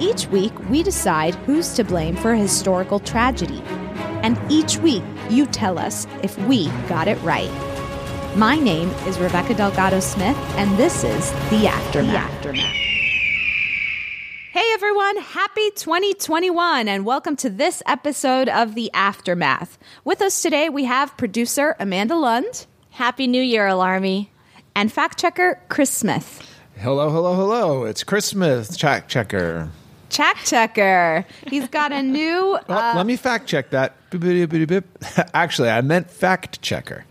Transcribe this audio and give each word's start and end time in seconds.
Each 0.00 0.26
week, 0.28 0.58
we 0.70 0.82
decide 0.82 1.34
who's 1.44 1.74
to 1.74 1.84
blame 1.84 2.16
for 2.16 2.32
a 2.32 2.38
historical 2.38 3.00
tragedy. 3.00 3.62
And 4.22 4.40
each 4.50 4.78
week, 4.78 5.02
you 5.28 5.44
tell 5.44 5.78
us 5.78 6.06
if 6.22 6.38
we 6.46 6.68
got 6.88 7.06
it 7.06 7.20
right. 7.20 7.50
My 8.34 8.56
name 8.58 8.88
is 9.06 9.18
Rebecca 9.18 9.52
Delgado 9.52 10.00
Smith, 10.00 10.38
and 10.56 10.74
this 10.78 11.04
is 11.04 11.30
The 11.50 11.66
Aftermath. 11.66 12.12
The 12.12 12.48
Aftermath. 12.48 12.76
Hey 14.52 14.72
everyone, 14.72 15.18
happy 15.18 15.70
2021, 15.72 16.88
and 16.88 17.04
welcome 17.04 17.36
to 17.36 17.50
this 17.50 17.82
episode 17.86 18.48
of 18.48 18.74
The 18.74 18.90
Aftermath. 18.94 19.78
With 20.04 20.22
us 20.22 20.40
today, 20.40 20.70
we 20.70 20.86
have 20.86 21.14
producer 21.18 21.76
Amanda 21.78 22.16
Lund. 22.16 22.66
Happy 22.88 23.26
New 23.26 23.42
Year, 23.42 23.68
Alarmy. 23.68 24.28
And 24.74 24.90
fact 24.90 25.20
checker 25.20 25.60
Chris 25.68 25.90
Smith. 25.90 26.42
Hello, 26.78 27.10
hello, 27.10 27.34
hello. 27.34 27.84
It's 27.84 28.02
Chris 28.02 28.24
Smith, 28.24 28.78
check 28.78 29.06
checker. 29.06 29.68
Check 30.10 30.36
checker. 30.44 31.24
He's 31.48 31.68
got 31.68 31.92
a 31.92 32.02
new. 32.02 32.58
Well, 32.68 32.78
uh, 32.78 32.96
let 32.96 33.06
me 33.06 33.16
fact 33.16 33.46
check 33.46 33.70
that. 33.70 33.96
Actually, 35.34 35.70
I 35.70 35.80
meant 35.80 36.10
fact 36.10 36.60
checker. 36.60 37.04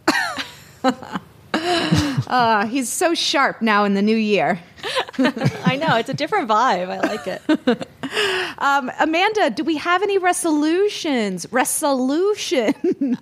uh, 0.84 2.68
he's 2.68 2.90
so 2.90 3.14
sharp 3.16 3.62
now 3.62 3.86
in 3.86 3.94
the 3.94 4.02
new 4.02 4.16
year. 4.18 4.60
I 5.18 5.78
know 5.78 5.96
it's 5.96 6.10
a 6.10 6.14
different 6.14 6.50
vibe. 6.50 6.90
I 6.90 7.00
like 7.00 7.28
it. 7.28 7.88
Um, 8.58 8.92
Amanda, 9.00 9.52
do 9.52 9.64
we 9.64 9.78
have 9.78 10.02
any 10.02 10.18
resolutions? 10.18 11.46
Resolution. 11.52 12.74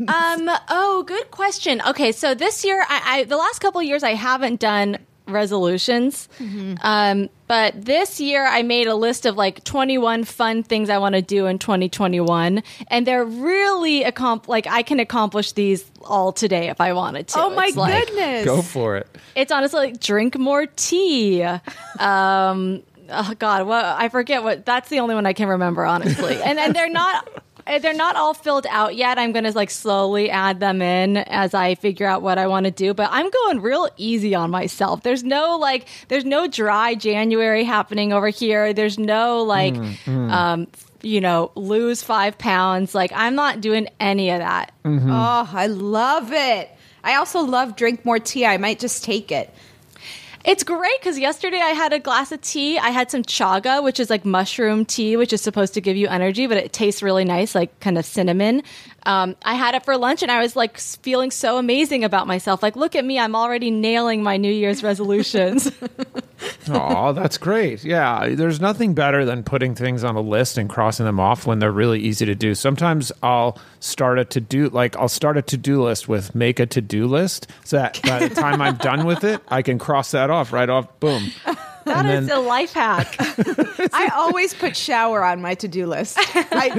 um. 0.08 0.50
Oh, 0.70 1.04
good 1.06 1.30
question. 1.30 1.82
Okay, 1.86 2.12
so 2.14 2.34
this 2.34 2.64
year, 2.64 2.86
I, 2.88 3.02
I 3.06 3.24
the 3.26 3.36
last 3.36 3.60
couple 3.60 3.84
years, 3.84 4.02
I 4.02 4.14
haven't 4.14 4.60
done 4.62 4.98
resolutions. 5.28 6.28
Mm-hmm. 6.40 6.76
Um, 6.82 7.30
but 7.48 7.74
this 7.86 8.20
year 8.20 8.46
I 8.46 8.64
made 8.64 8.88
a 8.88 8.96
list 8.96 9.26
of 9.26 9.38
like 9.38 9.64
21 9.64 10.24
fun 10.26 10.64
things 10.64 10.90
I 10.90 10.98
want 10.98 11.16
to 11.16 11.22
do 11.22 11.46
in 11.46 11.60
2021. 11.60 12.64
And 12.88 13.08
they're 13.08 13.24
really, 13.24 14.04
accom- 14.04 14.48
like, 14.48 14.68
I 14.68 14.82
can 14.82 15.00
accomplish 15.00 15.54
these 15.54 15.90
all 16.04 16.32
today 16.32 16.70
if 16.70 16.82
I 16.82 16.94
wanted 16.94 17.30
to. 17.30 17.40
Oh 17.40 17.50
my 17.52 17.68
it's 17.68 17.76
goodness. 17.76 18.16
Like, 18.18 18.46
Go 18.46 18.62
for 18.62 18.98
it. 18.98 19.08
It's 19.36 19.52
honestly 19.52 19.80
like 19.80 20.00
drink 20.00 20.38
more 20.38 20.66
tea. 20.66 21.46
Um, 22.00 22.84
oh 23.10 23.34
God, 23.40 23.66
what 23.66 23.84
I 23.84 24.10
forget 24.10 24.44
what 24.44 24.66
that's 24.66 24.90
the 24.90 25.00
only 25.00 25.16
one 25.16 25.26
I 25.26 25.34
can 25.34 25.48
remember, 25.48 25.84
honestly. 25.86 26.40
And 26.42 26.60
and 26.60 26.76
they're 26.76 26.90
not 26.90 27.28
they're 27.82 27.94
not 27.94 28.16
all 28.16 28.34
filled 28.34 28.66
out 28.70 28.96
yet. 28.96 29.18
I'm 29.18 29.32
going 29.32 29.46
to 29.46 29.52
like 29.52 29.70
slowly 29.70 30.30
add 30.30 30.60
them 30.60 30.82
in 30.82 31.18
as 31.18 31.54
I 31.54 31.76
figure 31.76 32.06
out 32.08 32.22
what 32.22 32.38
I 32.38 32.48
want 32.48 32.66
to 32.66 32.72
do, 32.72 32.94
but 32.94 33.10
I'm 33.12 33.30
going 33.30 33.62
real 33.62 33.90
easy 33.98 34.36
on 34.36 34.50
myself. 34.52 35.04
There's 35.04 35.24
no 35.24 35.58
like 35.58 35.88
there's 36.08 36.26
no 36.26 36.48
dry 36.48 36.96
January 36.96 37.64
happening 37.64 38.14
over 38.14 38.30
here. 38.30 38.74
There's 38.74 38.98
no 38.98 39.44
like 39.44 39.74
mm, 39.74 39.96
mm. 40.06 40.32
um 40.32 40.68
you 41.04 41.22
know, 41.22 41.52
lose 41.56 42.02
5 42.02 42.38
pounds. 42.38 42.96
Like 42.96 43.12
I'm 43.14 43.36
not 43.36 43.62
doing 43.62 43.88
any 44.00 44.32
of 44.32 44.40
that. 44.40 44.72
Mm-hmm. 44.84 45.12
Oh, 45.12 45.50
I 45.52 45.68
love 45.68 46.34
it. 46.34 46.72
I 47.04 47.16
also 47.16 47.42
love 47.42 47.76
drink 47.76 48.04
more 48.04 48.20
tea. 48.20 48.46
I 48.46 48.58
might 48.58 48.80
just 48.80 49.04
take 49.04 49.32
it. 49.32 49.54
It's 50.48 50.64
great 50.64 50.98
because 51.02 51.20
yesterday 51.20 51.60
I 51.60 51.72
had 51.72 51.92
a 51.92 52.00
glass 52.00 52.32
of 52.32 52.40
tea. 52.40 52.80
I 52.80 52.92
had 52.92 53.12
some 53.12 53.22
chaga, 53.22 53.84
which 53.84 54.00
is 54.00 54.10
like 54.10 54.24
mushroom 54.24 54.86
tea, 54.86 55.18
which 55.18 55.34
is 55.34 55.42
supposed 55.42 55.74
to 55.74 55.82
give 55.82 55.98
you 55.98 56.08
energy, 56.08 56.48
but 56.48 56.56
it 56.56 56.72
tastes 56.72 57.04
really 57.04 57.26
nice, 57.26 57.54
like 57.54 57.78
kind 57.82 57.98
of 57.98 58.06
cinnamon. 58.06 58.64
Um, 59.08 59.38
I 59.42 59.54
had 59.54 59.74
it 59.74 59.86
for 59.86 59.96
lunch 59.96 60.22
and 60.22 60.30
I 60.30 60.42
was 60.42 60.58
like 60.58 60.78
feeling 60.78 61.32
so 61.32 61.58
amazing 61.58 62.04
about 62.04 62.28
myself. 62.28 62.62
Like, 62.62 62.76
look 62.76 62.94
at 62.94 63.06
me, 63.06 63.18
I'm 63.18 63.38
already 63.38 63.72
nailing 63.72 64.22
my 64.22 64.36
New 64.36 64.52
Year's 64.52 64.84
resolutions. 64.84 65.72
oh, 66.70 67.14
that's 67.14 67.38
great. 67.38 67.86
Yeah, 67.86 68.28
there's 68.36 68.60
nothing 68.60 68.94
better 68.94 69.24
than 69.24 69.44
putting 69.44 69.76
things 69.76 70.04
on 70.04 70.18
a 70.18 70.22
list 70.22 70.58
and 70.58 70.70
crossing 70.70 71.06
them 71.06 71.22
off 71.22 71.48
when 71.48 71.60
they're 71.60 71.72
really 71.72 72.02
easy 72.02 72.26
to 72.26 72.36
do. 72.36 72.54
Sometimes 72.54 73.14
I'll 73.24 73.58
start 73.80 74.20
a 74.20 74.26
to 74.26 74.42
do 74.42 74.68
like 74.70 74.98
I'll 74.98 75.08
start 75.08 75.38
a 75.38 75.42
to 75.42 75.58
do 75.58 75.82
list 75.82 76.10
with 76.10 76.36
make 76.36 76.60
a 76.60 76.66
to 76.66 76.82
do 76.82 77.08
list 77.08 77.50
so 77.64 77.78
that 77.78 78.02
by 78.04 78.28
the 78.28 78.36
time 78.36 78.62
I'm 78.62 78.76
done 78.76 79.06
with 79.06 79.24
it, 79.24 79.42
I 79.48 79.62
can 79.62 79.80
cross 79.80 80.12
that 80.12 80.30
off 80.30 80.52
right 80.52 80.70
off. 80.70 81.00
Boom. 81.00 81.32
That 81.88 82.06
and 82.06 82.24
is 82.24 82.28
then, 82.28 82.38
a 82.38 82.42
life 82.42 82.74
hack. 82.74 83.16
I 83.94 84.12
always 84.16 84.54
put 84.54 84.76
shower 84.76 85.24
on 85.24 85.42
my 85.42 85.56
to 85.56 85.68
do 85.68 85.88
list. 85.88 86.18
I 86.36 86.70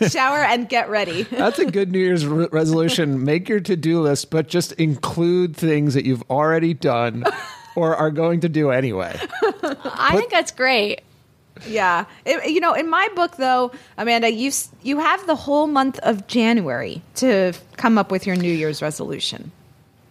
do. 0.00 0.08
shower 0.08 0.38
and 0.38 0.68
get 0.68 0.88
ready. 0.88 1.24
That's 1.24 1.58
a 1.58 1.66
good 1.66 1.92
New 1.92 1.98
Year's 1.98 2.26
re- 2.26 2.48
resolution. 2.50 3.24
Make 3.24 3.48
your 3.48 3.60
to 3.60 3.76
do 3.76 4.00
list, 4.00 4.30
but 4.30 4.48
just 4.48 4.72
include 4.72 5.56
things 5.56 5.94
that 5.94 6.04
you've 6.04 6.22
already 6.30 6.74
done 6.74 7.24
or 7.76 7.94
are 7.96 8.10
going 8.10 8.40
to 8.40 8.48
do 8.48 8.70
anyway. 8.70 9.18
I 9.62 10.08
Put, 10.10 10.18
think 10.18 10.30
that's 10.30 10.52
great. 10.52 11.02
Yeah, 11.66 12.06
it, 12.24 12.50
you 12.50 12.60
know, 12.60 12.74
in 12.74 12.88
my 12.88 13.08
book, 13.14 13.36
though, 13.36 13.72
Amanda, 13.96 14.32
you 14.32 14.50
you 14.82 14.98
have 14.98 15.26
the 15.26 15.36
whole 15.36 15.66
month 15.66 15.98
of 16.00 16.26
January 16.26 17.02
to 17.16 17.52
come 17.76 17.96
up 17.96 18.10
with 18.10 18.26
your 18.26 18.36
New 18.36 18.52
Year's 18.52 18.82
resolution. 18.82 19.52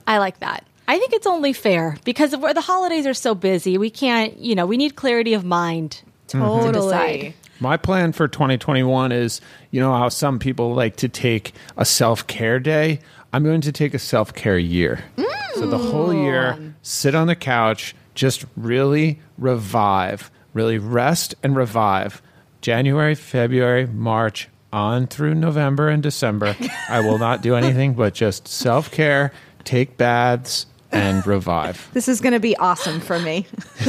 I 0.07 0.19
like 0.19 0.39
that. 0.39 0.65
I 0.93 0.99
think 0.99 1.13
it's 1.13 1.25
only 1.25 1.53
fair 1.53 1.97
because 2.03 2.31
the 2.31 2.61
holidays 2.61 3.07
are 3.07 3.13
so 3.13 3.33
busy. 3.33 3.77
We 3.77 3.89
can't, 3.89 4.37
you 4.37 4.53
know, 4.53 4.65
we 4.65 4.77
need 4.77 4.95
clarity 4.95 5.33
of 5.33 5.43
mind. 5.43 6.03
Totally. 6.27 7.31
To 7.31 7.33
My 7.59 7.77
plan 7.77 8.11
for 8.11 8.27
2021 8.27 9.11
is, 9.11 9.41
you 9.71 9.79
know, 9.79 9.93
how 9.93 10.09
some 10.09 10.37
people 10.37 10.73
like 10.73 10.97
to 10.97 11.09
take 11.09 11.53
a 11.77 11.85
self 11.85 12.27
care 12.27 12.59
day. 12.59 12.99
I'm 13.31 13.43
going 13.43 13.61
to 13.61 13.71
take 13.71 13.93
a 13.93 13.99
self 13.99 14.33
care 14.33 14.57
year. 14.57 15.03
Mm. 15.17 15.25
So 15.55 15.67
the 15.67 15.77
whole 15.77 16.13
year, 16.13 16.75
sit 16.81 17.15
on 17.15 17.27
the 17.27 17.35
couch, 17.35 17.95
just 18.13 18.45
really 18.55 19.19
revive 19.37 20.29
really 20.53 20.77
rest 20.77 21.35
and 21.43 21.55
revive. 21.55 22.21
January, 22.61 23.15
February, 23.15 23.87
March, 23.87 24.47
on 24.71 25.07
through 25.07 25.35
November 25.35 25.89
and 25.89 26.01
December. 26.01 26.55
I 26.89 27.01
will 27.01 27.17
not 27.17 27.41
do 27.41 27.55
anything 27.55 27.93
but 27.93 28.13
just 28.13 28.47
self 28.47 28.91
care, 28.91 29.31
take 29.63 29.97
baths, 29.97 30.65
and 30.93 31.25
revive. 31.25 31.89
This 31.93 32.07
is 32.07 32.21
going 32.21 32.33
to 32.33 32.39
be 32.39 32.55
awesome 32.57 32.99
for 32.99 33.19
me. 33.19 33.45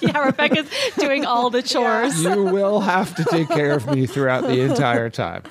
yeah, 0.00 0.18
Rebecca's 0.24 0.68
doing 0.98 1.24
all 1.24 1.50
the 1.50 1.62
chores. 1.62 2.22
You 2.22 2.44
will 2.44 2.80
have 2.80 3.14
to 3.16 3.24
take 3.24 3.48
care 3.48 3.72
of 3.72 3.86
me 3.90 4.06
throughout 4.06 4.42
the 4.44 4.60
entire 4.60 5.10
time. 5.10 5.42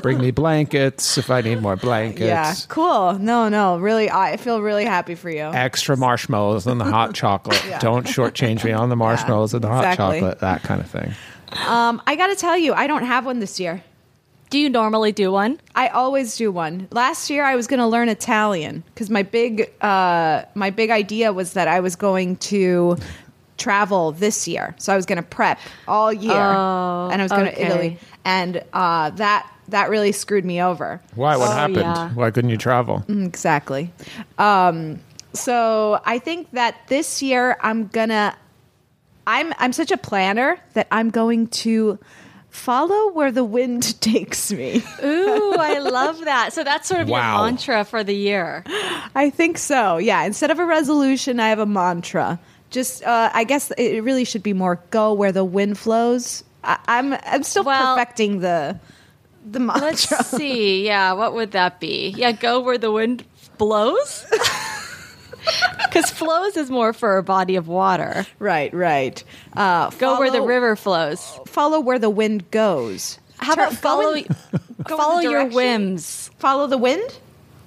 Bring 0.00 0.18
me 0.18 0.30
blankets 0.30 1.18
if 1.18 1.30
I 1.30 1.40
need 1.40 1.60
more 1.60 1.76
blankets. 1.76 2.20
Yeah, 2.20 2.54
cool. 2.68 3.18
No, 3.18 3.48
no, 3.48 3.78
really, 3.78 4.10
I 4.10 4.36
feel 4.36 4.62
really 4.62 4.84
happy 4.84 5.14
for 5.14 5.28
you. 5.28 5.42
Extra 5.42 5.96
marshmallows 5.96 6.66
and 6.66 6.80
the 6.80 6.84
hot 6.84 7.14
chocolate. 7.14 7.62
Don't 7.80 8.06
shortchange 8.06 8.64
me 8.64 8.72
on 8.72 8.88
the 8.88 8.96
marshmallows 8.96 9.54
and 9.54 9.62
the 9.62 9.68
hot 9.68 9.84
exactly. 9.84 10.20
chocolate, 10.20 10.38
that 10.40 10.62
kind 10.62 10.80
of 10.80 10.88
thing. 10.88 11.14
Um, 11.66 12.02
I 12.06 12.16
got 12.16 12.28
to 12.28 12.36
tell 12.36 12.56
you, 12.56 12.74
I 12.74 12.86
don't 12.86 13.04
have 13.04 13.26
one 13.26 13.40
this 13.40 13.60
year. 13.60 13.82
Do 14.54 14.60
you 14.60 14.70
normally 14.70 15.10
do 15.10 15.32
one? 15.32 15.60
I 15.74 15.88
always 15.88 16.36
do 16.36 16.52
one. 16.52 16.86
Last 16.92 17.28
year, 17.28 17.42
I 17.42 17.56
was 17.56 17.66
going 17.66 17.80
to 17.80 17.88
learn 17.88 18.08
Italian 18.08 18.84
because 18.86 19.10
my 19.10 19.24
big 19.24 19.68
uh, 19.80 20.44
my 20.54 20.70
big 20.70 20.90
idea 20.90 21.32
was 21.32 21.54
that 21.54 21.66
I 21.66 21.80
was 21.80 21.96
going 21.96 22.36
to 22.36 22.96
travel 23.56 24.12
this 24.12 24.46
year, 24.46 24.76
so 24.78 24.92
I 24.92 24.96
was 24.96 25.06
going 25.06 25.16
to 25.16 25.24
prep 25.24 25.58
all 25.88 26.12
year, 26.12 26.36
Oh, 26.36 27.08
and 27.10 27.20
I 27.20 27.24
was 27.24 27.32
going 27.32 27.48
okay. 27.48 27.56
to 27.56 27.66
Italy, 27.66 27.98
and 28.24 28.62
uh, 28.72 29.10
that 29.10 29.52
that 29.70 29.90
really 29.90 30.12
screwed 30.12 30.44
me 30.44 30.62
over. 30.62 31.02
Why? 31.16 31.36
What 31.36 31.48
Oh, 31.48 31.52
happened? 31.52 31.78
yeah. 31.78 32.10
Why 32.10 32.30
couldn't 32.30 32.50
you 32.50 32.56
travel? 32.56 33.04
Exactly. 33.08 33.90
Um, 34.38 35.00
so 35.32 36.00
I 36.04 36.20
think 36.20 36.52
that 36.52 36.76
this 36.86 37.20
year 37.20 37.56
I'm 37.60 37.88
gonna. 37.88 38.36
I'm 39.26 39.52
I'm 39.58 39.72
such 39.72 39.90
a 39.90 39.96
planner 39.96 40.60
that 40.74 40.86
I'm 40.92 41.10
going 41.10 41.48
to 41.64 41.98
follow 42.54 43.10
where 43.12 43.32
the 43.32 43.42
wind 43.44 44.00
takes 44.00 44.52
me. 44.52 44.82
Ooh, 45.02 45.54
I 45.58 45.78
love 45.82 46.24
that. 46.24 46.52
So 46.52 46.62
that's 46.64 46.88
sort 46.88 47.00
of 47.02 47.08
Wow. 47.08 47.36
your 47.42 47.44
mantra 47.50 47.84
for 47.84 48.04
the 48.04 48.14
year. 48.14 48.62
I 49.14 49.30
think 49.30 49.58
so. 49.58 49.98
Yeah. 49.98 50.22
Instead 50.24 50.50
of 50.50 50.58
a 50.60 50.64
resolution, 50.64 51.40
I 51.40 51.48
have 51.48 51.58
a 51.58 51.66
mantra. 51.66 52.38
Just, 52.70 53.02
uh, 53.04 53.30
I 53.34 53.44
guess 53.44 53.70
it 53.76 54.02
really 54.04 54.24
should 54.24 54.42
be 54.42 54.52
more 54.52 54.80
go 54.90 55.12
where 55.12 55.32
the 55.32 55.44
wind 55.44 55.76
flows. 55.78 56.44
I, 56.62 56.78
I'm 56.88 57.12
I'm 57.12 57.42
still 57.42 57.64
Well- 57.64 57.94
perfecting 57.96 58.40
the 58.40 58.78
the 59.50 59.60
mantra. 59.60 59.86
Let's 60.18 60.28
see. 60.30 60.86
Yeah, 60.86 61.12
what 61.12 61.34
would 61.34 61.52
that 61.52 61.78
be? 61.80 62.14
Yeah, 62.16 62.32
go 62.32 62.60
where 62.60 62.78
the 62.78 62.90
wind 62.90 63.24
blows. 63.58 64.24
Because 65.84 66.10
flows 66.10 66.56
is 66.56 66.70
more 66.70 66.92
for 66.92 67.18
a 67.18 67.22
body 67.22 67.54
of 67.54 67.68
water. 67.68 68.26
Right, 68.40 68.74
right. 68.74 69.22
Uh, 69.56 69.90
Go 69.90 70.18
where 70.18 70.30
the 70.30 70.42
river 70.42 70.74
flows. 70.74 71.38
Follow 71.46 71.78
where 71.78 72.00
the 72.00 72.10
wind 72.10 72.50
goes. 72.50 73.18
How 73.38 73.52
about 73.52 73.74
follow 73.74 74.12
go 74.12 74.12
in- 74.14 74.26
go 74.84 74.94
in 74.94 74.96
follow 75.00 75.20
your 75.20 75.44
whims? 75.46 76.30
Follow 76.38 76.66
the 76.66 76.78
wind. 76.78 77.18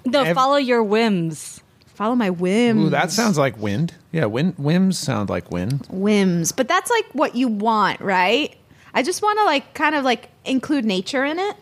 No, 0.05 0.23
Ev- 0.23 0.35
follow 0.35 0.57
your 0.57 0.83
whims. 0.83 1.61
Follow 1.95 2.15
my 2.15 2.29
whims. 2.29 2.87
Ooh, 2.87 2.89
that 2.89 3.11
sounds 3.11 3.37
like 3.37 3.57
wind. 3.57 3.93
Yeah, 4.11 4.25
wind, 4.25 4.55
whims 4.57 4.97
sound 4.99 5.29
like 5.29 5.49
wind. 5.49 5.87
whims. 5.89 6.51
But 6.51 6.67
that's 6.67 6.89
like 6.91 7.05
what 7.13 7.35
you 7.35 7.47
want, 7.47 8.01
right? 8.01 8.53
I 8.93 9.03
just 9.03 9.21
want 9.21 9.39
to 9.39 9.45
like 9.45 9.73
kind 9.73 9.95
of 9.95 10.03
like 10.03 10.29
include 10.43 10.83
nature 10.85 11.23
in 11.23 11.39
it. 11.39 11.55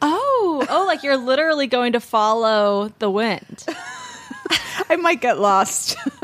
Oh, 0.00 0.66
oh, 0.70 0.86
like 0.86 1.02
you're 1.02 1.16
literally 1.16 1.66
going 1.66 1.92
to 1.92 2.00
follow 2.00 2.92
the 2.98 3.10
wind. 3.10 3.66
I 4.98 5.02
might 5.02 5.20
get 5.20 5.38
lost. 5.38 5.96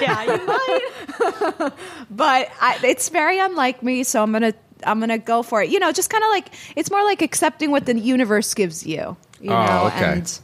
yeah, 0.00 0.22
you 0.24 0.46
might. 0.46 1.72
but 2.10 2.48
I, 2.60 2.78
it's 2.84 3.08
very 3.08 3.38
unlike 3.38 3.82
me 3.82 4.02
so 4.04 4.22
i'm 4.22 4.32
gonna 4.32 4.54
i'm 4.84 5.00
gonna 5.00 5.18
go 5.18 5.42
for 5.42 5.62
it 5.62 5.70
you 5.70 5.78
know 5.78 5.92
just 5.92 6.10
kind 6.10 6.22
of 6.24 6.30
like 6.30 6.48
it's 6.76 6.90
more 6.90 7.02
like 7.04 7.22
accepting 7.22 7.70
what 7.70 7.86
the 7.86 7.98
universe 7.98 8.54
gives 8.54 8.86
you 8.86 9.16
you 9.40 9.50
Oh, 9.50 9.66
know 9.66 9.86
okay. 9.88 10.04
and 10.12 10.40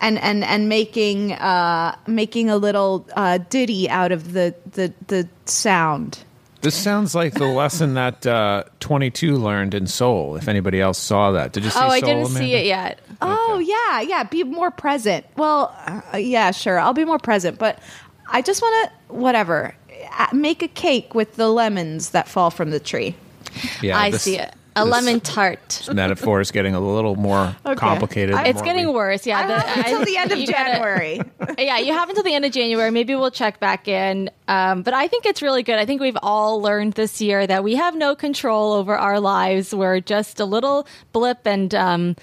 and 0.00 0.18
and 0.18 0.44
and 0.44 0.68
making 0.68 1.32
uh 1.32 1.96
making 2.06 2.50
a 2.50 2.56
little 2.56 3.06
uh 3.14 3.38
ditty 3.50 3.88
out 3.90 4.12
of 4.12 4.32
the 4.32 4.54
the 4.72 4.92
the 5.08 5.28
sound 5.46 6.18
This 6.64 6.74
sounds 6.74 7.14
like 7.14 7.34
the 7.34 7.44
lesson 7.46 7.94
that 7.94 8.26
uh, 8.26 8.64
22 8.80 9.36
learned 9.36 9.74
in 9.74 9.86
Soul. 9.86 10.36
If 10.36 10.48
anybody 10.48 10.80
else 10.80 10.98
saw 10.98 11.32
that, 11.32 11.52
did 11.52 11.62
you 11.64 11.70
see 11.70 11.78
Oh, 11.78 11.82
Soul? 11.82 11.90
I 11.90 12.00
didn't 12.00 12.16
Amanda? 12.26 12.38
see 12.38 12.54
it 12.54 12.66
yet. 12.66 13.00
oh 13.22 13.58
yeah 13.64 14.00
yeah 14.00 14.22
be 14.24 14.42
more 14.44 14.70
present 14.70 15.24
well 15.36 15.74
uh, 16.12 16.16
yeah 16.16 16.50
sure 16.50 16.78
i'll 16.80 16.92
be 16.92 17.04
more 17.04 17.18
present 17.18 17.58
but 17.58 17.78
i 18.28 18.42
just 18.42 18.60
want 18.60 18.90
to 18.90 19.14
whatever 19.14 19.74
make 20.32 20.62
a 20.62 20.68
cake 20.68 21.14
with 21.14 21.36
the 21.36 21.48
lemons 21.48 22.10
that 22.10 22.26
fall 22.28 22.50
from 22.50 22.70
the 22.70 22.80
tree 22.80 23.14
Yeah, 23.80 23.96
I 23.98 24.10
this- 24.10 24.22
see 24.22 24.38
it. 24.38 24.52
A 24.76 24.84
this 24.84 24.90
lemon 24.92 25.20
tart. 25.20 25.88
metaphor 25.92 26.40
is 26.40 26.50
getting 26.50 26.74
a 26.74 26.80
little 26.80 27.14
more 27.14 27.54
complicated. 27.76 28.34
It's 28.40 28.54
more 28.56 28.64
getting 28.64 28.86
re- 28.88 28.92
worse. 28.92 29.24
Yeah, 29.26 29.38
I 29.38 29.42
have 29.42 29.76
until 29.86 30.04
the 30.04 30.16
end 30.16 30.32
of 30.32 30.38
you 30.40 30.46
gotta- 30.48 30.70
January. 30.72 31.20
yeah, 31.58 31.78
you 31.78 31.92
have 31.92 32.08
until 32.08 32.24
the 32.24 32.34
end 32.34 32.44
of 32.44 32.50
January. 32.52 32.90
Maybe 32.90 33.14
we'll 33.14 33.30
check 33.30 33.60
back 33.60 33.86
in. 33.86 34.30
Um, 34.48 34.82
but 34.82 34.92
I 34.92 35.06
think 35.06 35.26
it's 35.26 35.42
really 35.42 35.62
good. 35.62 35.78
I 35.78 35.86
think 35.86 36.00
we've 36.00 36.18
all 36.22 36.60
learned 36.60 36.94
this 36.94 37.20
year 37.20 37.46
that 37.46 37.62
we 37.62 37.76
have 37.76 37.94
no 37.94 38.16
control 38.16 38.72
over 38.72 38.96
our 38.96 39.20
lives. 39.20 39.72
We're 39.74 40.00
just 40.00 40.40
a 40.40 40.44
little 40.44 40.88
blip, 41.12 41.46
and 41.46 41.72
um, 41.74 42.16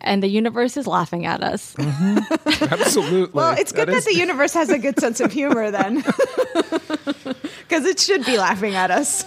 and 0.00 0.22
the 0.22 0.28
universe 0.28 0.76
is 0.76 0.86
laughing 0.86 1.26
at 1.26 1.42
us. 1.42 1.74
Absolutely. 1.80 3.32
Well, 3.32 3.56
it's 3.58 3.72
good 3.72 3.88
that, 3.88 3.96
is- 3.96 4.04
the 4.04 4.14
universe 4.14 4.54
has 4.54 4.70
a 4.70 4.78
good 4.78 5.00
sense 5.00 5.18
of 5.20 5.32
humor 5.32 5.72
then. 5.72 5.96
Because 7.68 7.84
it 7.84 7.98
should 7.98 8.24
be 8.24 8.38
laughing 8.38 8.76
at 8.76 8.92
us. 8.92 9.24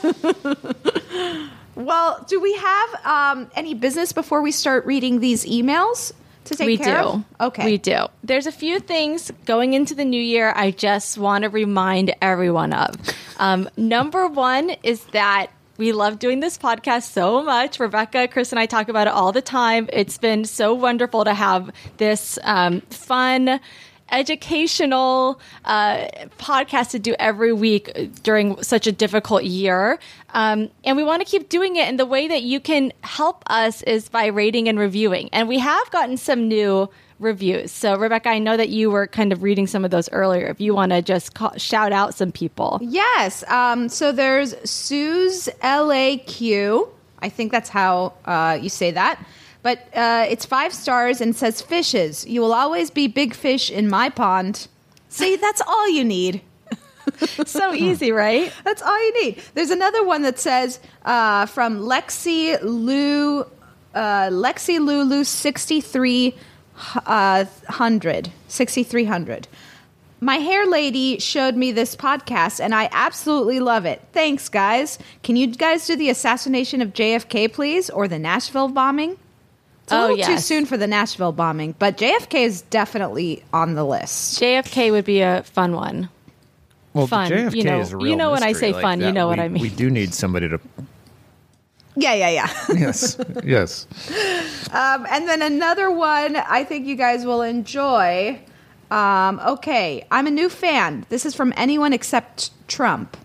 Well, 1.75 2.23
do 2.27 2.39
we 2.39 2.53
have 2.53 3.05
um, 3.05 3.51
any 3.55 3.73
business 3.73 4.11
before 4.11 4.41
we 4.41 4.51
start 4.51 4.85
reading 4.85 5.19
these 5.19 5.45
emails 5.45 6.13
to 6.45 6.55
take 6.55 6.65
we 6.65 6.77
care 6.77 7.01
do. 7.01 7.07
of? 7.07 7.23
Okay. 7.39 7.65
We 7.65 7.77
do. 7.77 8.07
There's 8.23 8.47
a 8.47 8.51
few 8.51 8.79
things 8.79 9.31
going 9.45 9.73
into 9.73 9.95
the 9.95 10.05
new 10.05 10.21
year 10.21 10.53
I 10.55 10.71
just 10.71 11.17
want 11.17 11.43
to 11.43 11.49
remind 11.49 12.13
everyone 12.21 12.73
of. 12.73 12.95
Um, 13.37 13.69
number 13.77 14.27
one 14.27 14.71
is 14.83 15.03
that 15.05 15.47
we 15.77 15.93
love 15.93 16.19
doing 16.19 16.41
this 16.41 16.57
podcast 16.57 17.11
so 17.11 17.41
much. 17.41 17.79
Rebecca, 17.79 18.27
Chris, 18.27 18.51
and 18.51 18.59
I 18.59 18.67
talk 18.67 18.87
about 18.87 19.07
it 19.07 19.13
all 19.13 19.31
the 19.31 19.41
time. 19.41 19.89
It's 19.91 20.17
been 20.17 20.45
so 20.45 20.75
wonderful 20.75 21.23
to 21.23 21.33
have 21.33 21.71
this 21.97 22.37
um, 22.43 22.81
fun, 22.81 23.59
educational 24.11 25.39
uh, 25.65 26.07
podcast 26.37 26.91
to 26.91 26.99
do 26.99 27.15
every 27.19 27.53
week 27.53 27.91
during 28.23 28.61
such 28.63 28.87
a 28.87 28.91
difficult 28.91 29.43
year. 29.43 29.99
Um, 30.33 30.69
and 30.83 30.97
we 30.97 31.03
want 31.03 31.21
to 31.21 31.25
keep 31.29 31.49
doing 31.49 31.75
it. 31.75 31.87
And 31.87 31.99
the 31.99 32.05
way 32.05 32.27
that 32.27 32.43
you 32.43 32.59
can 32.59 32.93
help 33.01 33.43
us 33.47 33.81
is 33.83 34.09
by 34.09 34.27
rating 34.27 34.67
and 34.67 34.77
reviewing. 34.77 35.29
And 35.33 35.47
we 35.47 35.59
have 35.59 35.89
gotten 35.91 36.17
some 36.17 36.47
new 36.47 36.89
reviews. 37.19 37.71
So, 37.71 37.95
Rebecca, 37.95 38.29
I 38.29 38.39
know 38.39 38.57
that 38.57 38.69
you 38.69 38.89
were 38.89 39.07
kind 39.07 39.31
of 39.31 39.43
reading 39.43 39.67
some 39.67 39.85
of 39.85 39.91
those 39.91 40.09
earlier. 40.11 40.47
If 40.47 40.59
you 40.59 40.73
want 40.73 40.91
to 40.91 41.01
just 41.01 41.35
call, 41.35 41.55
shout 41.57 41.93
out 41.93 42.13
some 42.13 42.31
people. 42.31 42.79
Yes. 42.81 43.43
Um, 43.47 43.87
so 43.89 44.11
there's 44.11 44.55
Sue's 44.69 45.47
LAQ. 45.61 46.89
I 47.19 47.29
think 47.29 47.51
that's 47.51 47.69
how 47.69 48.13
uh, 48.25 48.57
you 48.59 48.69
say 48.69 48.91
that. 48.91 49.23
But 49.63 49.79
uh, 49.95 50.25
it's 50.29 50.45
five 50.45 50.73
stars 50.73 51.21
and 51.21 51.35
says 51.35 51.61
fishes. 51.61 52.25
You 52.25 52.41
will 52.41 52.53
always 52.53 52.89
be 52.89 53.07
big 53.07 53.33
fish 53.33 53.69
in 53.69 53.89
my 53.89 54.09
pond. 54.09 54.67
See, 55.09 55.35
that's 55.35 55.61
all 55.61 55.89
you 55.89 56.03
need. 56.03 56.41
So 57.45 57.73
easy, 57.73 58.11
right? 58.11 58.51
That's 58.63 58.81
all 58.81 58.97
you 58.97 59.23
need. 59.23 59.41
There's 59.53 59.69
another 59.69 60.03
one 60.03 60.21
that 60.23 60.39
says 60.39 60.79
uh, 61.03 61.45
from 61.45 61.79
Lexi 61.79 62.57
Lu, 62.61 63.41
uh, 63.41 63.45
Lexi 64.29 64.79
Lulu 64.79 65.23
63 65.23 66.35
uh, 67.05 67.45
6300. 68.47 69.47
My 70.19 70.35
hair 70.35 70.67
lady 70.67 71.19
showed 71.19 71.55
me 71.55 71.71
this 71.71 71.95
podcast 71.95 72.59
and 72.59 72.75
I 72.75 72.89
absolutely 72.91 73.59
love 73.59 73.85
it. 73.85 74.01
Thanks, 74.13 74.49
guys. 74.49 74.99
Can 75.23 75.35
you 75.35 75.47
guys 75.47 75.87
do 75.87 75.95
the 75.95 76.09
assassination 76.09 76.81
of 76.81 76.93
JFK, 76.93 77.51
please? 77.51 77.89
Or 77.89 78.07
the 78.07 78.19
Nashville 78.19 78.67
bombing? 78.67 79.17
It's 79.83 79.91
a 79.91 79.95
Oh, 79.97 80.07
little 80.13 80.25
too 80.25 80.37
soon 80.39 80.65
for 80.65 80.77
the 80.77 80.87
Nashville 80.87 81.31
bombing, 81.31 81.75
but 81.79 81.97
JFK 81.97 82.45
is 82.45 82.61
definitely 82.63 83.43
on 83.53 83.73
the 83.75 83.83
list. 83.83 84.39
JFK 84.39 84.91
would 84.91 85.05
be 85.05 85.21
a 85.21 85.43
fun 85.43 85.73
one. 85.73 86.09
well, 86.93 87.07
fun, 87.07 87.29
The 87.29 87.35
JFK 87.35 87.55
you 87.55 87.63
know- 87.63 87.79
is 87.79 87.91
a 87.91 87.97
real 87.97 88.07
you 88.07 88.15
know 88.15 88.31
when 88.31 88.43
I 88.43 88.53
say 88.53 88.71
Like 88.73 88.81
fun, 88.81 88.99
you 88.99 89.05
that, 89.07 89.11
know 89.13 89.27
what 89.27 89.39
I 89.39 89.47
mean. 89.47 89.61
We 89.61 89.69
do 89.69 89.89
need 89.89 90.13
somebody 90.13 90.47
to. 90.49 90.59
Yeah, 91.95 92.13
yeah, 92.13 92.29
yeah. 92.29 92.49
Yes. 92.77 93.17
yes. 93.43 93.85
Um, 94.71 95.05
and 95.09 95.27
then 95.27 95.41
another 95.41 95.91
one 95.91 96.37
I 96.37 96.63
think 96.63 96.85
you 96.87 96.95
guys 96.95 97.25
will 97.25 97.41
enjoy. 97.41 98.39
Um, 98.89 99.39
okay, 99.45 100.05
I'm 100.11 100.27
a 100.27 100.31
new 100.31 100.47
fan. 100.49 101.05
This 101.09 101.25
is 101.25 101.33
from 101.35 101.53
anyone 101.57 101.91
except 101.93 102.51
Trump. 102.69 103.17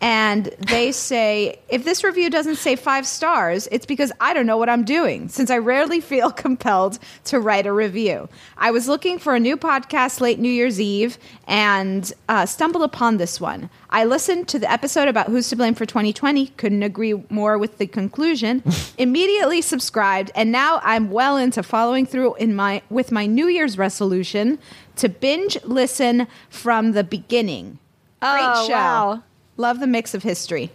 And 0.00 0.46
they 0.58 0.92
say, 1.08 1.58
if 1.68 1.84
this 1.84 2.04
review 2.04 2.28
doesn't 2.30 2.56
say 2.56 2.76
five 2.76 3.06
stars, 3.06 3.66
it's 3.72 3.86
because 3.86 4.12
I 4.20 4.34
don't 4.34 4.46
know 4.46 4.58
what 4.58 4.68
I'm 4.68 4.84
doing, 4.84 5.28
since 5.28 5.50
I 5.50 5.58
rarely 5.58 6.00
feel 6.00 6.30
compelled 6.46 6.98
to 7.24 7.40
write 7.40 7.66
a 7.66 7.72
review. 7.72 8.28
I 8.58 8.70
was 8.70 8.88
looking 8.88 9.18
for 9.18 9.34
a 9.34 9.40
new 9.40 9.56
podcast 9.56 10.20
late 10.20 10.38
New 10.38 10.50
Year's 10.50 10.80
Eve 10.80 11.16
and 11.46 12.12
uh, 12.28 12.44
stumbled 12.46 12.82
upon 12.84 13.16
this 13.16 13.40
one. 13.40 13.70
I 13.88 14.04
listened 14.04 14.48
to 14.48 14.58
the 14.58 14.70
episode 14.70 15.08
about 15.08 15.28
Who's 15.28 15.48
to 15.48 15.56
Blame 15.56 15.74
for 15.74 15.86
2020, 15.86 16.48
couldn't 16.48 16.82
agree 16.82 17.14
more 17.30 17.56
with 17.56 17.78
the 17.78 17.86
conclusion, 17.86 18.62
immediately 18.98 19.62
subscribed, 19.62 20.30
and 20.34 20.52
now 20.52 20.80
I'm 20.82 21.10
well 21.10 21.36
into 21.36 21.62
following 21.62 22.04
through 22.04 22.34
in 22.34 22.54
my 22.54 22.82
with 22.90 23.10
my 23.12 23.26
New 23.26 23.46
Year's 23.46 23.78
resolution 23.78 24.58
to 24.96 25.08
binge 25.08 25.56
listen 25.64 26.26
from 26.50 26.92
the 26.92 27.04
beginning. 27.04 27.78
Great 28.20 28.40
Oh, 28.42 28.66
show. 28.66 28.72
wow. 28.74 29.22
Love 29.56 29.80
the 29.80 29.86
mix 29.86 30.14
of 30.14 30.22
history. 30.22 30.70